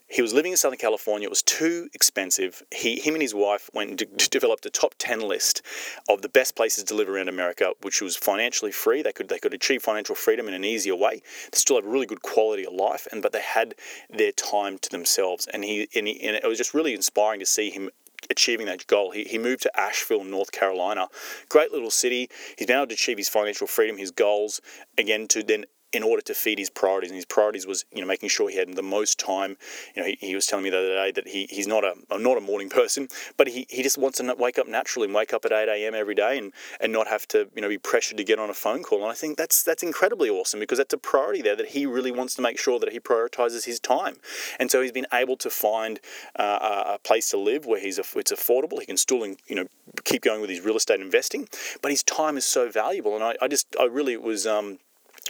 he 0.08 0.22
was 0.22 0.32
living 0.32 0.52
in 0.52 0.58
Southern 0.58 0.78
California. 0.78 1.26
It 1.26 1.30
was 1.30 1.42
too 1.42 1.88
expensive. 1.92 2.62
He, 2.72 3.00
him 3.00 3.14
and 3.14 3.22
his 3.22 3.34
wife 3.34 3.68
went 3.74 3.90
and 3.90 3.98
d- 3.98 4.28
developed 4.30 4.64
a 4.66 4.70
top 4.70 4.94
ten 4.98 5.20
list 5.20 5.62
of 6.08 6.22
the 6.22 6.28
best 6.28 6.54
places 6.54 6.84
to 6.84 6.94
live 6.94 7.08
around 7.08 7.28
America, 7.28 7.72
which 7.82 8.00
was 8.00 8.16
financially 8.16 8.72
free. 8.72 9.02
They 9.02 9.12
could 9.12 9.28
they 9.28 9.38
could 9.38 9.54
achieve 9.54 9.82
financial 9.82 10.14
freedom 10.14 10.48
in 10.48 10.54
an 10.54 10.64
easier 10.64 10.94
way. 10.94 11.22
They 11.50 11.58
still 11.58 11.76
have 11.76 11.86
really 11.86 12.06
good 12.06 12.22
quality 12.22 12.66
of 12.66 12.72
life, 12.72 13.08
and 13.10 13.22
but 13.22 13.32
they 13.32 13.42
had 13.42 13.74
their 14.08 14.32
time 14.32 14.78
to 14.78 14.90
themselves. 14.90 15.46
And 15.52 15.64
he 15.64 15.88
and, 15.94 16.06
he, 16.06 16.20
and 16.22 16.36
it 16.36 16.46
was 16.46 16.58
just 16.58 16.74
really 16.74 16.94
inspiring 16.94 17.40
to 17.40 17.46
see 17.46 17.70
him 17.70 17.90
achieving 18.30 18.66
that 18.66 18.86
goal. 18.86 19.10
He, 19.10 19.24
he 19.24 19.38
moved 19.38 19.62
to 19.62 19.80
Asheville, 19.80 20.24
North 20.24 20.52
Carolina. 20.52 21.08
Great 21.48 21.72
little 21.72 21.90
city. 21.90 22.28
He's 22.56 22.66
been 22.66 22.76
able 22.76 22.86
to 22.88 22.94
achieve 22.94 23.18
his 23.18 23.28
financial 23.28 23.66
freedom, 23.66 23.98
his 23.98 24.10
goals, 24.10 24.60
again, 24.98 25.28
to 25.28 25.42
then 25.42 25.66
in 25.96 26.02
order 26.02 26.22
to 26.22 26.34
feed 26.34 26.58
his 26.58 26.70
priorities. 26.70 27.10
And 27.10 27.16
his 27.16 27.24
priorities 27.24 27.66
was, 27.66 27.84
you 27.92 28.00
know, 28.00 28.06
making 28.06 28.28
sure 28.28 28.48
he 28.48 28.56
had 28.56 28.74
the 28.74 28.82
most 28.82 29.18
time. 29.18 29.56
You 29.94 30.02
know, 30.02 30.08
he, 30.08 30.18
he 30.20 30.34
was 30.34 30.46
telling 30.46 30.64
me 30.64 30.70
the 30.70 30.78
other 30.78 30.94
day 30.94 31.10
that 31.12 31.28
he, 31.28 31.46
he's 31.50 31.66
not 31.66 31.84
a 31.84 31.94
not 32.18 32.36
a 32.36 32.40
morning 32.40 32.68
person, 32.80 33.08
but 33.36 33.48
he, 33.48 33.66
he 33.70 33.82
just 33.82 33.98
wants 33.98 34.18
to 34.18 34.34
wake 34.38 34.58
up 34.58 34.68
naturally 34.68 35.06
and 35.06 35.14
wake 35.14 35.32
up 35.32 35.44
at 35.44 35.52
8 35.52 35.68
a.m. 35.68 35.94
every 35.94 36.14
day 36.14 36.38
and, 36.38 36.52
and 36.80 36.92
not 36.92 37.08
have 37.08 37.26
to, 37.28 37.48
you 37.54 37.62
know, 37.62 37.68
be 37.68 37.78
pressured 37.78 38.18
to 38.18 38.24
get 38.24 38.38
on 38.38 38.50
a 38.50 38.54
phone 38.54 38.82
call. 38.82 39.02
And 39.02 39.10
I 39.10 39.14
think 39.14 39.36
that's 39.36 39.62
that's 39.62 39.82
incredibly 39.82 40.28
awesome 40.28 40.60
because 40.60 40.78
that's 40.78 40.94
a 40.94 40.98
priority 40.98 41.42
there 41.42 41.56
that 41.56 41.68
he 41.68 41.86
really 41.86 42.12
wants 42.12 42.34
to 42.34 42.42
make 42.42 42.58
sure 42.58 42.78
that 42.78 42.92
he 42.92 43.00
prioritizes 43.00 43.64
his 43.64 43.80
time. 43.80 44.16
And 44.58 44.70
so 44.70 44.82
he's 44.82 44.92
been 44.92 45.06
able 45.12 45.36
to 45.38 45.50
find 45.50 46.00
uh, 46.36 46.94
a 46.94 46.98
place 46.98 47.30
to 47.30 47.38
live 47.38 47.66
where 47.66 47.80
he's 47.80 47.98
it's 47.98 48.32
affordable. 48.32 48.80
He 48.80 48.86
can 48.86 48.96
still, 48.96 49.26
you 49.26 49.36
know, 49.56 49.66
keep 50.04 50.22
going 50.22 50.40
with 50.40 50.50
his 50.50 50.60
real 50.60 50.76
estate 50.76 51.00
investing, 51.00 51.48
but 51.82 51.90
his 51.90 52.02
time 52.02 52.36
is 52.36 52.44
so 52.44 52.70
valuable. 52.70 53.14
And 53.14 53.24
I, 53.24 53.36
I 53.40 53.48
just 53.48 53.74
I 53.80 53.84
really 53.84 54.16
was 54.16 54.46
um, 54.46 54.78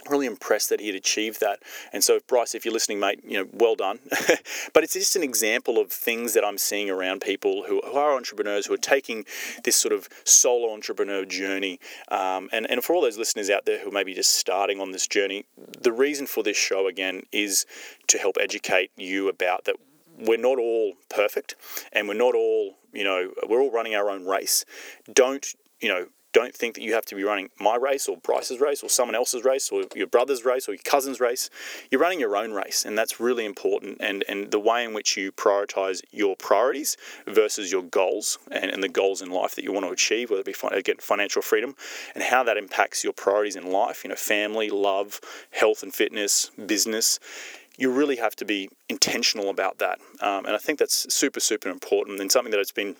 really 0.09 0.25
impressed 0.25 0.69
that 0.69 0.79
he 0.79 0.87
had 0.87 0.95
achieved 0.95 1.39
that. 1.41 1.59
And 1.93 2.03
so, 2.03 2.19
Bryce, 2.27 2.55
if 2.55 2.65
you're 2.65 2.73
listening, 2.73 2.99
mate, 2.99 3.21
you 3.23 3.37
know, 3.37 3.47
well 3.51 3.75
done. 3.75 3.99
but 4.73 4.83
it's 4.83 4.93
just 4.93 5.15
an 5.15 5.23
example 5.23 5.79
of 5.79 5.91
things 5.91 6.33
that 6.33 6.43
I'm 6.43 6.57
seeing 6.57 6.89
around 6.89 7.21
people 7.21 7.63
who, 7.63 7.81
who 7.81 7.97
are 7.97 8.15
entrepreneurs 8.15 8.65
who 8.65 8.73
are 8.73 8.77
taking 8.77 9.25
this 9.63 9.75
sort 9.75 9.93
of 9.93 10.09
solo 10.23 10.73
entrepreneur 10.73 11.25
journey. 11.25 11.79
Um, 12.09 12.49
and, 12.51 12.69
and 12.69 12.83
for 12.83 12.93
all 12.93 13.01
those 13.01 13.17
listeners 13.17 13.49
out 13.49 13.65
there 13.65 13.79
who 13.79 13.91
may 13.91 14.03
be 14.03 14.13
just 14.13 14.35
starting 14.35 14.79
on 14.79 14.91
this 14.91 15.07
journey, 15.07 15.45
the 15.81 15.91
reason 15.91 16.27
for 16.27 16.43
this 16.43 16.57
show, 16.57 16.87
again, 16.87 17.23
is 17.31 17.65
to 18.07 18.17
help 18.17 18.37
educate 18.39 18.91
you 18.95 19.27
about 19.27 19.65
that 19.65 19.75
we're 20.19 20.37
not 20.37 20.57
all 20.57 20.93
perfect 21.09 21.55
and 21.93 22.07
we're 22.07 22.15
not 22.15 22.35
all, 22.35 22.77
you 22.93 23.03
know, 23.03 23.31
we're 23.47 23.61
all 23.61 23.71
running 23.71 23.95
our 23.95 24.09
own 24.09 24.25
race. 24.25 24.65
Don't, 25.13 25.45
you 25.79 25.89
know, 25.89 26.07
don't 26.37 26.53
think 26.53 26.75
that 26.75 26.83
you 26.83 26.93
have 26.93 27.05
to 27.05 27.15
be 27.15 27.23
running 27.23 27.49
my 27.59 27.75
race 27.75 28.07
or 28.07 28.17
Bryce's 28.17 28.59
race 28.59 28.83
or 28.83 28.89
someone 28.89 29.15
else's 29.15 29.43
race 29.43 29.71
or 29.71 29.85
your 29.95 30.05
brother's 30.05 30.45
race 30.45 30.69
or 30.69 30.73
your 30.73 30.83
cousin's 30.83 31.19
race. 31.19 31.49
You're 31.89 32.01
running 32.01 32.19
your 32.19 32.37
own 32.37 32.51
race, 32.53 32.85
and 32.85 32.95
that's 32.95 33.19
really 33.19 33.43
important. 33.43 33.97
And, 33.99 34.23
and 34.27 34.51
the 34.51 34.59
way 34.59 34.83
in 34.83 34.93
which 34.93 35.17
you 35.17 35.31
prioritize 35.31 36.01
your 36.11 36.35
priorities 36.35 36.95
versus 37.25 37.71
your 37.71 37.81
goals 37.81 38.37
and, 38.51 38.69
and 38.69 38.83
the 38.83 38.89
goals 38.89 39.21
in 39.21 39.31
life 39.31 39.55
that 39.55 39.63
you 39.63 39.73
want 39.73 39.87
to 39.87 39.91
achieve, 39.91 40.29
whether 40.29 40.41
it 40.41 40.45
be 40.45 40.67
again 40.71 40.97
financial 40.99 41.41
freedom, 41.41 41.75
and 42.13 42.23
how 42.23 42.43
that 42.43 42.57
impacts 42.57 43.03
your 43.03 43.13
priorities 43.13 43.55
in 43.55 43.71
life, 43.71 44.03
you 44.03 44.09
know, 44.09 44.15
family, 44.15 44.69
love, 44.69 45.19
health 45.51 45.81
and 45.81 45.93
fitness, 45.93 46.51
business 46.65 47.19
you 47.79 47.91
really 47.91 48.15
have 48.15 48.35
to 48.35 48.43
be 48.43 48.69
intentional 48.89 49.49
about 49.49 49.77
that. 49.77 49.99
Um, 50.19 50.45
and 50.45 50.55
I 50.55 50.57
think 50.57 50.79
that's 50.79 51.13
super, 51.13 51.39
super 51.39 51.69
important 51.69 52.19
and 52.19 52.31
something 52.31 52.49
that 52.49 52.57
has 52.57 52.71
been, 52.71 52.95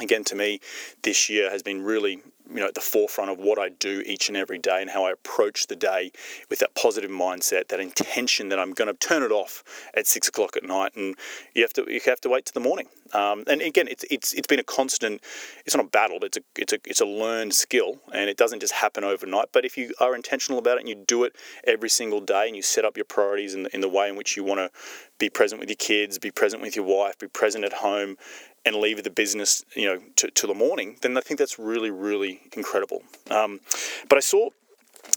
again, 0.00 0.24
to 0.24 0.34
me 0.34 0.60
this 1.02 1.30
year 1.30 1.48
has 1.48 1.62
been 1.62 1.82
really 1.82 2.20
you 2.50 2.60
know 2.60 2.66
at 2.66 2.74
the 2.74 2.80
forefront 2.80 3.30
of 3.30 3.38
what 3.38 3.58
I 3.58 3.68
do 3.68 4.02
each 4.06 4.28
and 4.28 4.36
every 4.36 4.58
day 4.58 4.80
and 4.80 4.90
how 4.90 5.04
I 5.04 5.12
approach 5.12 5.66
the 5.66 5.76
day 5.76 6.12
with 6.48 6.58
that 6.60 6.74
positive 6.74 7.10
mindset, 7.10 7.68
that 7.68 7.80
intention 7.80 8.48
that 8.48 8.58
I'm 8.58 8.72
going 8.72 8.88
to 8.88 8.94
turn 8.94 9.22
it 9.22 9.32
off 9.32 9.62
at 9.94 10.06
six 10.06 10.28
o'clock 10.28 10.56
at 10.56 10.64
night, 10.64 10.94
and 10.96 11.16
you 11.54 11.62
have 11.62 11.72
to 11.74 11.84
you 11.88 12.00
have 12.06 12.20
to 12.22 12.28
wait 12.28 12.46
to 12.46 12.54
the 12.54 12.60
morning. 12.60 12.86
Um, 13.12 13.44
and 13.46 13.60
again, 13.60 13.88
it's 13.88 14.04
it's 14.10 14.32
it's 14.32 14.46
been 14.46 14.60
a 14.60 14.64
constant. 14.64 15.22
It's 15.66 15.76
not 15.76 15.84
a 15.84 15.88
battle. 15.88 16.18
It's 16.22 16.36
a 16.36 16.42
it's 16.56 16.72
a 16.72 16.78
it's 16.84 17.00
a 17.00 17.06
learned 17.06 17.54
skill, 17.54 18.00
and 18.12 18.28
it 18.28 18.36
doesn't 18.36 18.60
just 18.60 18.74
happen 18.74 19.04
overnight. 19.04 19.48
But 19.52 19.64
if 19.64 19.76
you 19.76 19.92
are 20.00 20.14
intentional 20.14 20.58
about 20.58 20.76
it 20.76 20.80
and 20.80 20.88
you 20.88 20.94
do 20.94 21.24
it 21.24 21.36
every 21.64 21.88
single 21.88 22.20
day, 22.20 22.46
and 22.46 22.56
you 22.56 22.62
set 22.62 22.84
up 22.84 22.96
your 22.96 23.04
priorities 23.04 23.54
in 23.54 23.64
the, 23.64 23.74
in 23.74 23.80
the 23.80 23.88
way 23.88 24.08
in 24.08 24.16
which 24.16 24.36
you 24.36 24.44
want 24.44 24.58
to 24.58 24.70
be 25.18 25.28
present 25.28 25.60
with 25.60 25.68
your 25.68 25.76
kids, 25.76 26.18
be 26.18 26.30
present 26.30 26.62
with 26.62 26.76
your 26.76 26.84
wife, 26.84 27.18
be 27.18 27.28
present 27.28 27.64
at 27.64 27.74
home, 27.74 28.16
and 28.64 28.76
leave 28.76 29.02
the 29.02 29.10
business, 29.10 29.64
you 29.74 29.86
know, 29.86 30.00
to, 30.16 30.30
to 30.30 30.46
the 30.46 30.54
morning, 30.54 30.96
then 31.00 31.16
I 31.16 31.20
think 31.20 31.38
that's 31.38 31.58
really, 31.58 31.90
really 31.90 32.40
incredible. 32.54 33.02
Um, 33.30 33.60
but 34.08 34.18
I 34.18 34.20
saw 34.20 34.50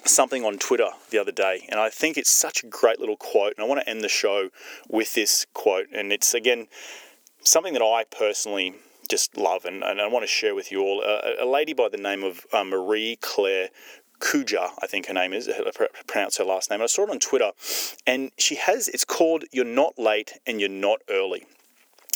something 0.06 0.46
on 0.46 0.58
Twitter 0.58 0.90
the 1.10 1.20
other 1.20 1.32
day, 1.32 1.66
and 1.70 1.80
I 1.80 1.90
think 1.90 2.18
it's 2.18 2.30
such 2.30 2.64
a 2.64 2.68
great 2.68 3.00
little 3.00 3.18
quote, 3.18 3.54
and 3.58 3.66
I 3.66 3.68
want 3.68 3.82
to 3.82 3.90
end 3.90 4.02
the 4.02 4.10
show 4.10 4.50
with 4.90 5.14
this 5.14 5.46
quote, 5.54 5.88
and 5.94 6.14
it's 6.14 6.34
again 6.34 6.68
something 7.42 7.74
that 7.74 7.82
I 7.82 8.06
personally 8.06 8.76
just 9.10 9.38
love, 9.38 9.66
and, 9.66 9.84
and 9.84 10.00
I 10.00 10.08
want 10.08 10.24
to 10.24 10.28
share 10.28 10.56
with 10.56 10.72
you 10.72 10.82
all. 10.82 11.04
A, 11.04 11.44
a 11.44 11.46
lady 11.46 11.74
by 11.74 11.90
the 11.90 11.98
name 11.98 12.24
of 12.24 12.46
uh, 12.54 12.64
Marie 12.64 13.18
Claire 13.22 13.70
Kuja, 14.20 14.72
I 14.82 14.88
think 14.88 15.08
her 15.08 15.14
name 15.14 15.34
is, 15.34 15.50
I 15.50 15.70
pronounce 16.08 16.38
her 16.38 16.46
last 16.46 16.72
name. 16.72 16.82
I 16.82 16.86
saw 16.86 17.04
it 17.04 17.10
on 17.10 17.20
Twitter, 17.20 17.52
and 18.08 18.32
she 18.38 18.56
has, 18.56 18.88
it's 18.88 19.04
called 19.04 19.44
You're 19.52 19.66
Not 19.66 20.00
Late 20.00 20.40
and 20.48 20.62
You're 20.62 20.70
Not 20.70 21.02
Early. 21.10 21.46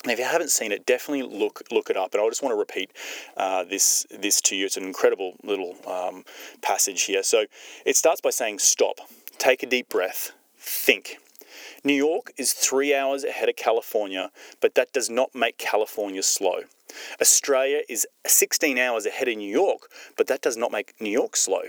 If 0.05 0.19
you 0.19 0.25
haven't 0.25 0.51
seen 0.51 0.71
it, 0.71 0.85
definitely 0.85 1.23
look 1.23 1.63
look 1.71 1.89
it 1.89 1.97
up. 1.97 2.13
And 2.13 2.21
I 2.23 2.27
just 2.29 2.43
want 2.43 2.53
to 2.53 2.57
repeat 2.57 2.91
uh, 3.35 3.63
this 3.63 4.05
this 4.11 4.41
to 4.41 4.55
you. 4.55 4.65
It's 4.65 4.77
an 4.77 4.83
incredible 4.83 5.35
little 5.43 5.75
um, 5.87 6.23
passage 6.61 7.03
here. 7.03 7.23
So 7.23 7.45
it 7.85 7.95
starts 7.95 8.21
by 8.21 8.29
saying, 8.29 8.59
"Stop, 8.59 8.99
take 9.37 9.63
a 9.63 9.65
deep 9.65 9.89
breath, 9.89 10.31
think. 10.57 11.17
New 11.83 11.93
York 11.93 12.31
is 12.37 12.53
three 12.53 12.93
hours 12.93 13.23
ahead 13.23 13.49
of 13.49 13.55
California, 13.55 14.31
but 14.61 14.75
that 14.75 14.91
does 14.93 15.09
not 15.09 15.33
make 15.33 15.57
California 15.57 16.21
slow. 16.21 16.61
Australia 17.21 17.81
is 17.89 18.07
16 18.25 18.77
hours 18.77 19.05
ahead 19.05 19.27
of 19.27 19.37
New 19.37 19.49
York, 19.49 19.89
but 20.15 20.27
that 20.27 20.41
does 20.41 20.57
not 20.57 20.71
make 20.71 20.93
New 20.99 21.09
York 21.09 21.35
slow. 21.35 21.61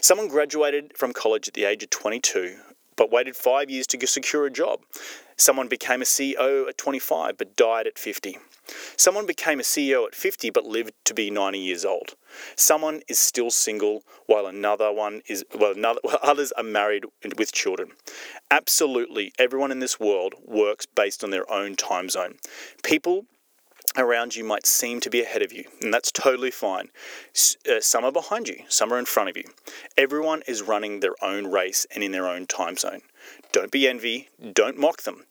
Someone 0.00 0.28
graduated 0.28 0.96
from 0.96 1.12
college 1.12 1.48
at 1.48 1.54
the 1.54 1.64
age 1.64 1.82
of 1.82 1.90
22, 1.90 2.56
but 2.96 3.10
waited 3.10 3.36
five 3.36 3.70
years 3.70 3.86
to 3.88 4.06
secure 4.06 4.46
a 4.46 4.50
job. 4.50 4.80
Someone 5.40 5.68
became 5.68 6.02
a 6.02 6.04
CEO 6.04 6.68
at 6.68 6.76
25, 6.76 7.38
but 7.38 7.56
died 7.56 7.86
at 7.86 7.98
50. 7.98 8.38
Someone 8.96 9.24
became 9.24 9.60
a 9.60 9.62
CEO 9.62 10.04
at 10.06 10.14
50 10.14 10.50
but 10.50 10.66
lived 10.66 10.92
to 11.04 11.14
be 11.14 11.30
90 11.30 11.58
years 11.58 11.84
old. 11.84 12.16
Someone 12.56 13.02
is 13.08 13.18
still 13.18 13.50
single 13.50 14.02
while 14.26 14.46
another 14.46 14.92
one 14.92 15.22
is 15.26 15.44
well 15.58 15.72
another 15.72 16.00
well, 16.04 16.18
others 16.22 16.52
are 16.52 16.64
married 16.64 17.04
with 17.38 17.52
children. 17.52 17.92
Absolutely 18.50 19.32
everyone 19.38 19.70
in 19.70 19.78
this 19.78 20.00
world 20.00 20.34
works 20.44 20.86
based 20.86 21.22
on 21.24 21.30
their 21.30 21.50
own 21.50 21.76
time 21.76 22.08
zone. 22.08 22.34
People 22.82 23.24
around 23.96 24.36
you 24.36 24.44
might 24.44 24.66
seem 24.66 25.00
to 25.00 25.10
be 25.10 25.22
ahead 25.22 25.42
of 25.42 25.52
you, 25.52 25.64
and 25.80 25.94
that's 25.94 26.12
totally 26.12 26.50
fine. 26.50 26.88
Uh, 27.68 27.80
some 27.80 28.04
are 28.04 28.12
behind 28.12 28.48
you, 28.48 28.62
some 28.68 28.92
are 28.92 28.98
in 28.98 29.04
front 29.04 29.30
of 29.30 29.36
you. 29.36 29.44
Everyone 29.96 30.42
is 30.46 30.62
running 30.62 31.00
their 31.00 31.14
own 31.22 31.46
race 31.46 31.86
and 31.94 32.04
in 32.04 32.12
their 32.12 32.28
own 32.28 32.46
time 32.46 32.76
zone. 32.76 33.00
Don't 33.52 33.70
be 33.70 33.88
envy, 33.88 34.28
don't 34.52 34.78
mock 34.78 35.02
them. 35.02 35.24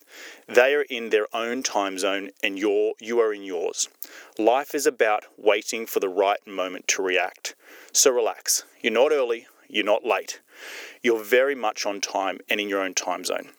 They 0.47 0.73
are 0.75 0.83
in 0.83 1.09
their 1.09 1.27
own 1.33 1.63
time 1.63 1.97
zone 1.97 2.31
and 2.43 2.57
you're, 2.57 2.93
you 2.99 3.19
are 3.19 3.33
in 3.33 3.43
yours. 3.43 3.89
Life 4.37 4.73
is 4.73 4.85
about 4.85 5.25
waiting 5.37 5.85
for 5.85 5.99
the 5.99 6.09
right 6.09 6.45
moment 6.47 6.87
to 6.89 7.01
react. 7.01 7.55
So 7.91 8.11
relax. 8.11 8.63
You're 8.81 8.93
not 8.93 9.11
early, 9.11 9.47
you're 9.67 9.85
not 9.85 10.05
late. 10.05 10.41
You're 11.03 11.23
very 11.23 11.55
much 11.55 11.85
on 11.85 12.01
time 12.01 12.39
and 12.49 12.59
in 12.59 12.69
your 12.69 12.81
own 12.81 12.93
time 12.93 13.23
zone. 13.25 13.49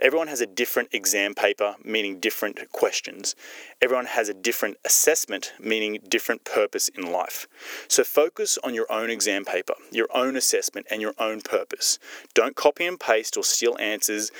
Everyone 0.00 0.28
has 0.28 0.40
a 0.40 0.46
different 0.46 0.88
exam 0.92 1.34
paper, 1.34 1.76
meaning 1.84 2.18
different 2.18 2.70
questions. 2.72 3.36
Everyone 3.80 4.06
has 4.06 4.28
a 4.28 4.34
different 4.34 4.76
assessment, 4.84 5.52
meaning 5.60 6.00
different 6.08 6.44
purpose 6.44 6.88
in 6.88 7.12
life. 7.12 7.46
So 7.86 8.04
focus 8.04 8.58
on 8.64 8.74
your 8.74 8.90
own 8.90 9.10
exam 9.10 9.44
paper, 9.44 9.74
your 9.90 10.08
own 10.12 10.36
assessment, 10.36 10.86
and 10.90 11.00
your 11.00 11.14
own 11.18 11.42
purpose. 11.42 11.98
Don't 12.34 12.56
copy 12.56 12.86
and 12.86 12.98
paste 12.98 13.36
or 13.36 13.44
steal 13.44 13.76
answers 13.78 14.30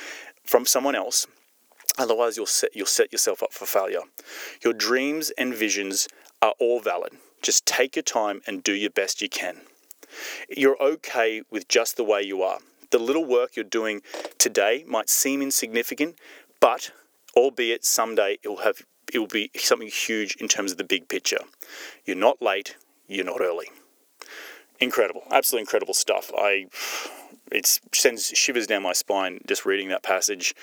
from 0.43 0.65
someone 0.65 0.95
else. 0.95 1.27
Otherwise, 1.97 2.37
you'll 2.37 2.45
set, 2.45 2.75
you'll 2.75 2.85
set 2.85 3.11
yourself 3.11 3.43
up 3.43 3.53
for 3.53 3.65
failure. 3.65 4.01
Your 4.63 4.73
dreams 4.73 5.31
and 5.37 5.53
visions 5.53 6.07
are 6.41 6.53
all 6.59 6.79
valid. 6.79 7.13
Just 7.41 7.65
take 7.65 7.95
your 7.95 8.03
time 8.03 8.41
and 8.47 8.63
do 8.63 8.73
your 8.73 8.89
best 8.89 9.21
you 9.21 9.29
can. 9.29 9.61
You're 10.49 10.81
okay 10.81 11.41
with 11.49 11.67
just 11.67 11.97
the 11.97 12.03
way 12.03 12.21
you 12.21 12.41
are. 12.41 12.59
The 12.91 12.99
little 12.99 13.25
work 13.25 13.55
you're 13.55 13.63
doing 13.63 14.01
today 14.37 14.83
might 14.87 15.09
seem 15.09 15.41
insignificant, 15.41 16.17
but 16.59 16.91
albeit 17.35 17.85
someday 17.85 18.39
it 18.43 18.47
will 18.47 18.57
have 18.57 18.83
it 19.11 19.19
will 19.19 19.27
be 19.27 19.49
something 19.55 19.87
huge 19.87 20.35
in 20.35 20.47
terms 20.47 20.71
of 20.71 20.77
the 20.77 20.83
big 20.83 21.07
picture. 21.07 21.39
You're 22.05 22.15
not 22.15 22.41
late, 22.41 22.75
you're 23.07 23.25
not 23.25 23.41
early. 23.41 23.67
Incredible, 24.79 25.23
absolutely 25.31 25.61
incredible 25.61 25.93
stuff. 25.93 26.31
I 26.37 26.67
it 27.51 27.79
sends 27.93 28.27
shivers 28.27 28.67
down 28.67 28.83
my 28.83 28.93
spine 28.93 29.39
just 29.47 29.65
reading 29.65 29.89
that 29.89 30.03
passage. 30.03 30.53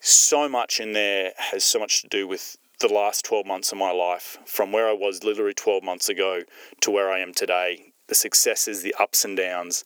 So 0.00 0.48
much 0.48 0.80
in 0.80 0.92
there 0.92 1.32
has 1.36 1.64
so 1.64 1.78
much 1.78 2.02
to 2.02 2.08
do 2.08 2.26
with 2.26 2.56
the 2.80 2.92
last 2.92 3.24
12 3.24 3.46
months 3.46 3.72
of 3.72 3.78
my 3.78 3.90
life, 3.90 4.38
from 4.44 4.70
where 4.70 4.88
I 4.88 4.92
was 4.92 5.24
literally 5.24 5.54
12 5.54 5.82
months 5.82 6.08
ago 6.08 6.42
to 6.80 6.90
where 6.90 7.10
I 7.10 7.18
am 7.18 7.34
today, 7.34 7.92
the 8.06 8.14
successes, 8.14 8.82
the 8.82 8.94
ups 9.00 9.24
and 9.24 9.36
downs. 9.36 9.84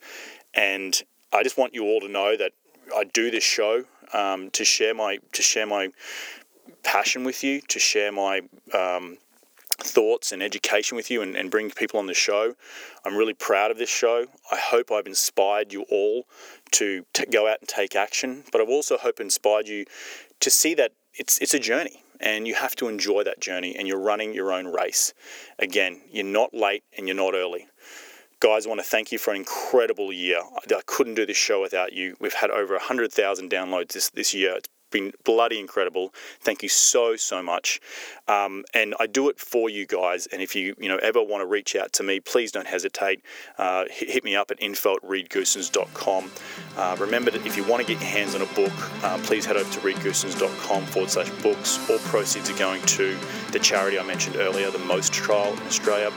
And 0.54 1.02
I 1.32 1.42
just 1.42 1.56
want 1.56 1.74
you 1.74 1.84
all 1.84 2.00
to 2.00 2.08
know 2.08 2.36
that 2.36 2.52
I 2.94 3.04
do 3.04 3.30
this 3.30 3.44
show 3.44 3.84
um, 4.12 4.50
to 4.50 4.64
share 4.64 4.94
my 4.94 5.18
to 5.32 5.42
share 5.42 5.66
my 5.66 5.88
passion 6.82 7.24
with 7.24 7.42
you, 7.42 7.62
to 7.62 7.78
share 7.78 8.12
my 8.12 8.42
um, 8.74 9.16
thoughts 9.84 10.32
and 10.32 10.42
education 10.42 10.96
with 10.96 11.10
you 11.10 11.22
and, 11.22 11.36
and 11.36 11.50
bring 11.50 11.70
people 11.70 11.98
on 11.98 12.06
the 12.06 12.14
show. 12.14 12.54
I'm 13.04 13.16
really 13.16 13.34
proud 13.34 13.70
of 13.70 13.78
this 13.78 13.90
show. 13.90 14.26
I 14.50 14.56
hope 14.56 14.90
I've 14.90 15.06
inspired 15.06 15.72
you 15.72 15.84
all 15.90 16.24
to, 16.72 17.04
to 17.14 17.26
go 17.26 17.48
out 17.48 17.58
and 17.60 17.68
take 17.68 17.96
action, 17.96 18.44
but 18.52 18.60
I've 18.60 18.68
also 18.68 18.96
hope 18.96 19.20
inspired 19.20 19.68
you 19.68 19.84
to 20.40 20.50
see 20.50 20.74
that 20.74 20.92
it's 21.14 21.38
it's 21.38 21.54
a 21.54 21.58
journey 21.58 22.02
and 22.20 22.46
you 22.46 22.54
have 22.54 22.76
to 22.76 22.88
enjoy 22.88 23.24
that 23.24 23.40
journey 23.40 23.74
and 23.76 23.86
you're 23.88 24.00
running 24.00 24.32
your 24.32 24.52
own 24.52 24.66
race. 24.66 25.12
Again, 25.58 26.00
you're 26.10 26.24
not 26.24 26.54
late 26.54 26.84
and 26.96 27.06
you're 27.06 27.16
not 27.16 27.34
early. 27.34 27.66
Guys, 28.40 28.66
I 28.66 28.68
want 28.68 28.80
to 28.80 28.86
thank 28.86 29.12
you 29.12 29.18
for 29.18 29.30
an 29.30 29.36
incredible 29.36 30.12
year. 30.12 30.40
I 30.56 30.80
couldn't 30.86 31.14
do 31.14 31.26
this 31.26 31.36
show 31.36 31.60
without 31.60 31.92
you. 31.92 32.16
We've 32.20 32.32
had 32.32 32.50
over 32.50 32.74
100,000 32.74 33.50
downloads 33.50 33.92
this, 33.92 34.10
this 34.10 34.34
year. 34.34 34.56
It's 34.56 34.68
been 34.92 35.12
bloody 35.24 35.58
incredible. 35.58 36.14
Thank 36.40 36.62
you 36.62 36.68
so 36.68 37.16
so 37.16 37.42
much. 37.42 37.80
Um, 38.28 38.64
and 38.74 38.94
I 39.00 39.06
do 39.06 39.28
it 39.28 39.40
for 39.40 39.68
you 39.68 39.86
guys. 39.86 40.26
And 40.26 40.40
if 40.40 40.54
you 40.54 40.74
you 40.78 40.88
know 40.88 40.98
ever 40.98 41.22
want 41.22 41.42
to 41.42 41.46
reach 41.46 41.74
out 41.74 41.92
to 41.94 42.02
me, 42.02 42.20
please 42.20 42.52
don't 42.52 42.66
hesitate. 42.66 43.22
Uh, 43.58 43.84
hit, 43.90 44.22
me 44.22 44.36
up 44.36 44.52
at 44.52 44.62
info 44.62 44.94
at 44.94 45.02
reedgoossens.com. 45.02 46.30
Uh, 46.76 46.96
remember 47.00 47.30
that 47.32 47.44
if 47.44 47.56
you 47.56 47.64
want 47.64 47.84
to 47.84 47.92
get 47.92 48.00
your 48.00 48.10
hands 48.10 48.36
on 48.36 48.42
a 48.42 48.46
book, 48.54 48.72
uh, 49.04 49.18
please 49.24 49.44
head 49.44 49.56
over 49.56 49.70
to 49.72 49.80
reedgoossens.com 49.80 50.86
forward 50.86 51.10
slash 51.10 51.28
books. 51.42 51.78
All 51.90 51.98
proceeds 51.98 52.48
are 52.50 52.58
going 52.58 52.82
to 52.82 53.18
the 53.50 53.58
charity 53.58 53.98
I 53.98 54.04
mentioned 54.04 54.36
earlier, 54.36 54.70
the 54.70 54.78
Most 54.78 55.12
Trial 55.12 55.52
in 55.52 55.62
Australia. 55.62 56.12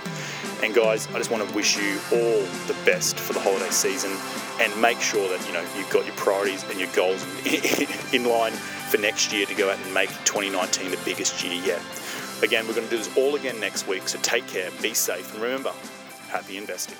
And 0.64 0.74
guys, 0.74 1.08
I 1.08 1.18
just 1.18 1.32
want 1.32 1.48
to 1.48 1.56
wish 1.56 1.78
you 1.78 2.00
all 2.12 2.42
the 2.68 2.76
best 2.86 3.20
for 3.20 3.34
the 3.34 3.40
holiday 3.40 3.70
season 3.70 4.12
and 4.62 4.82
make 4.82 5.00
sure 5.02 5.28
that 5.30 5.46
you 5.48 5.54
know 5.54 5.64
you've 5.78 5.90
got 5.90 6.06
your 6.06 6.16
priorities 6.16 6.64
and 6.70 6.80
your 6.80 6.90
goals 6.94 7.26
in, 7.46 7.88
in 8.24 8.30
line 8.30 8.54
for 8.54 8.98
next 8.98 9.34
year 9.34 9.46
to 9.46 9.54
go 9.54 9.70
out 9.70 9.78
and 9.78 9.94
make 9.94 10.10
2019 10.26 10.92
the 10.92 11.00
biggest 11.04 11.44
year 11.44 11.54
yet. 11.54 11.82
Again, 12.42 12.68
we're 12.68 12.74
going 12.74 12.88
to 12.88 12.92
do 12.92 12.98
this 12.98 13.16
all 13.18 13.36
again 13.36 13.60
next 13.60 13.88
week, 13.88 14.08
so 14.08 14.20
take 14.20 14.48
care, 14.48 14.70
be 14.82 14.94
safe, 14.94 15.34
and 15.34 15.42
remember, 15.42 15.72
happy 16.30 16.58
investing. 16.58 16.98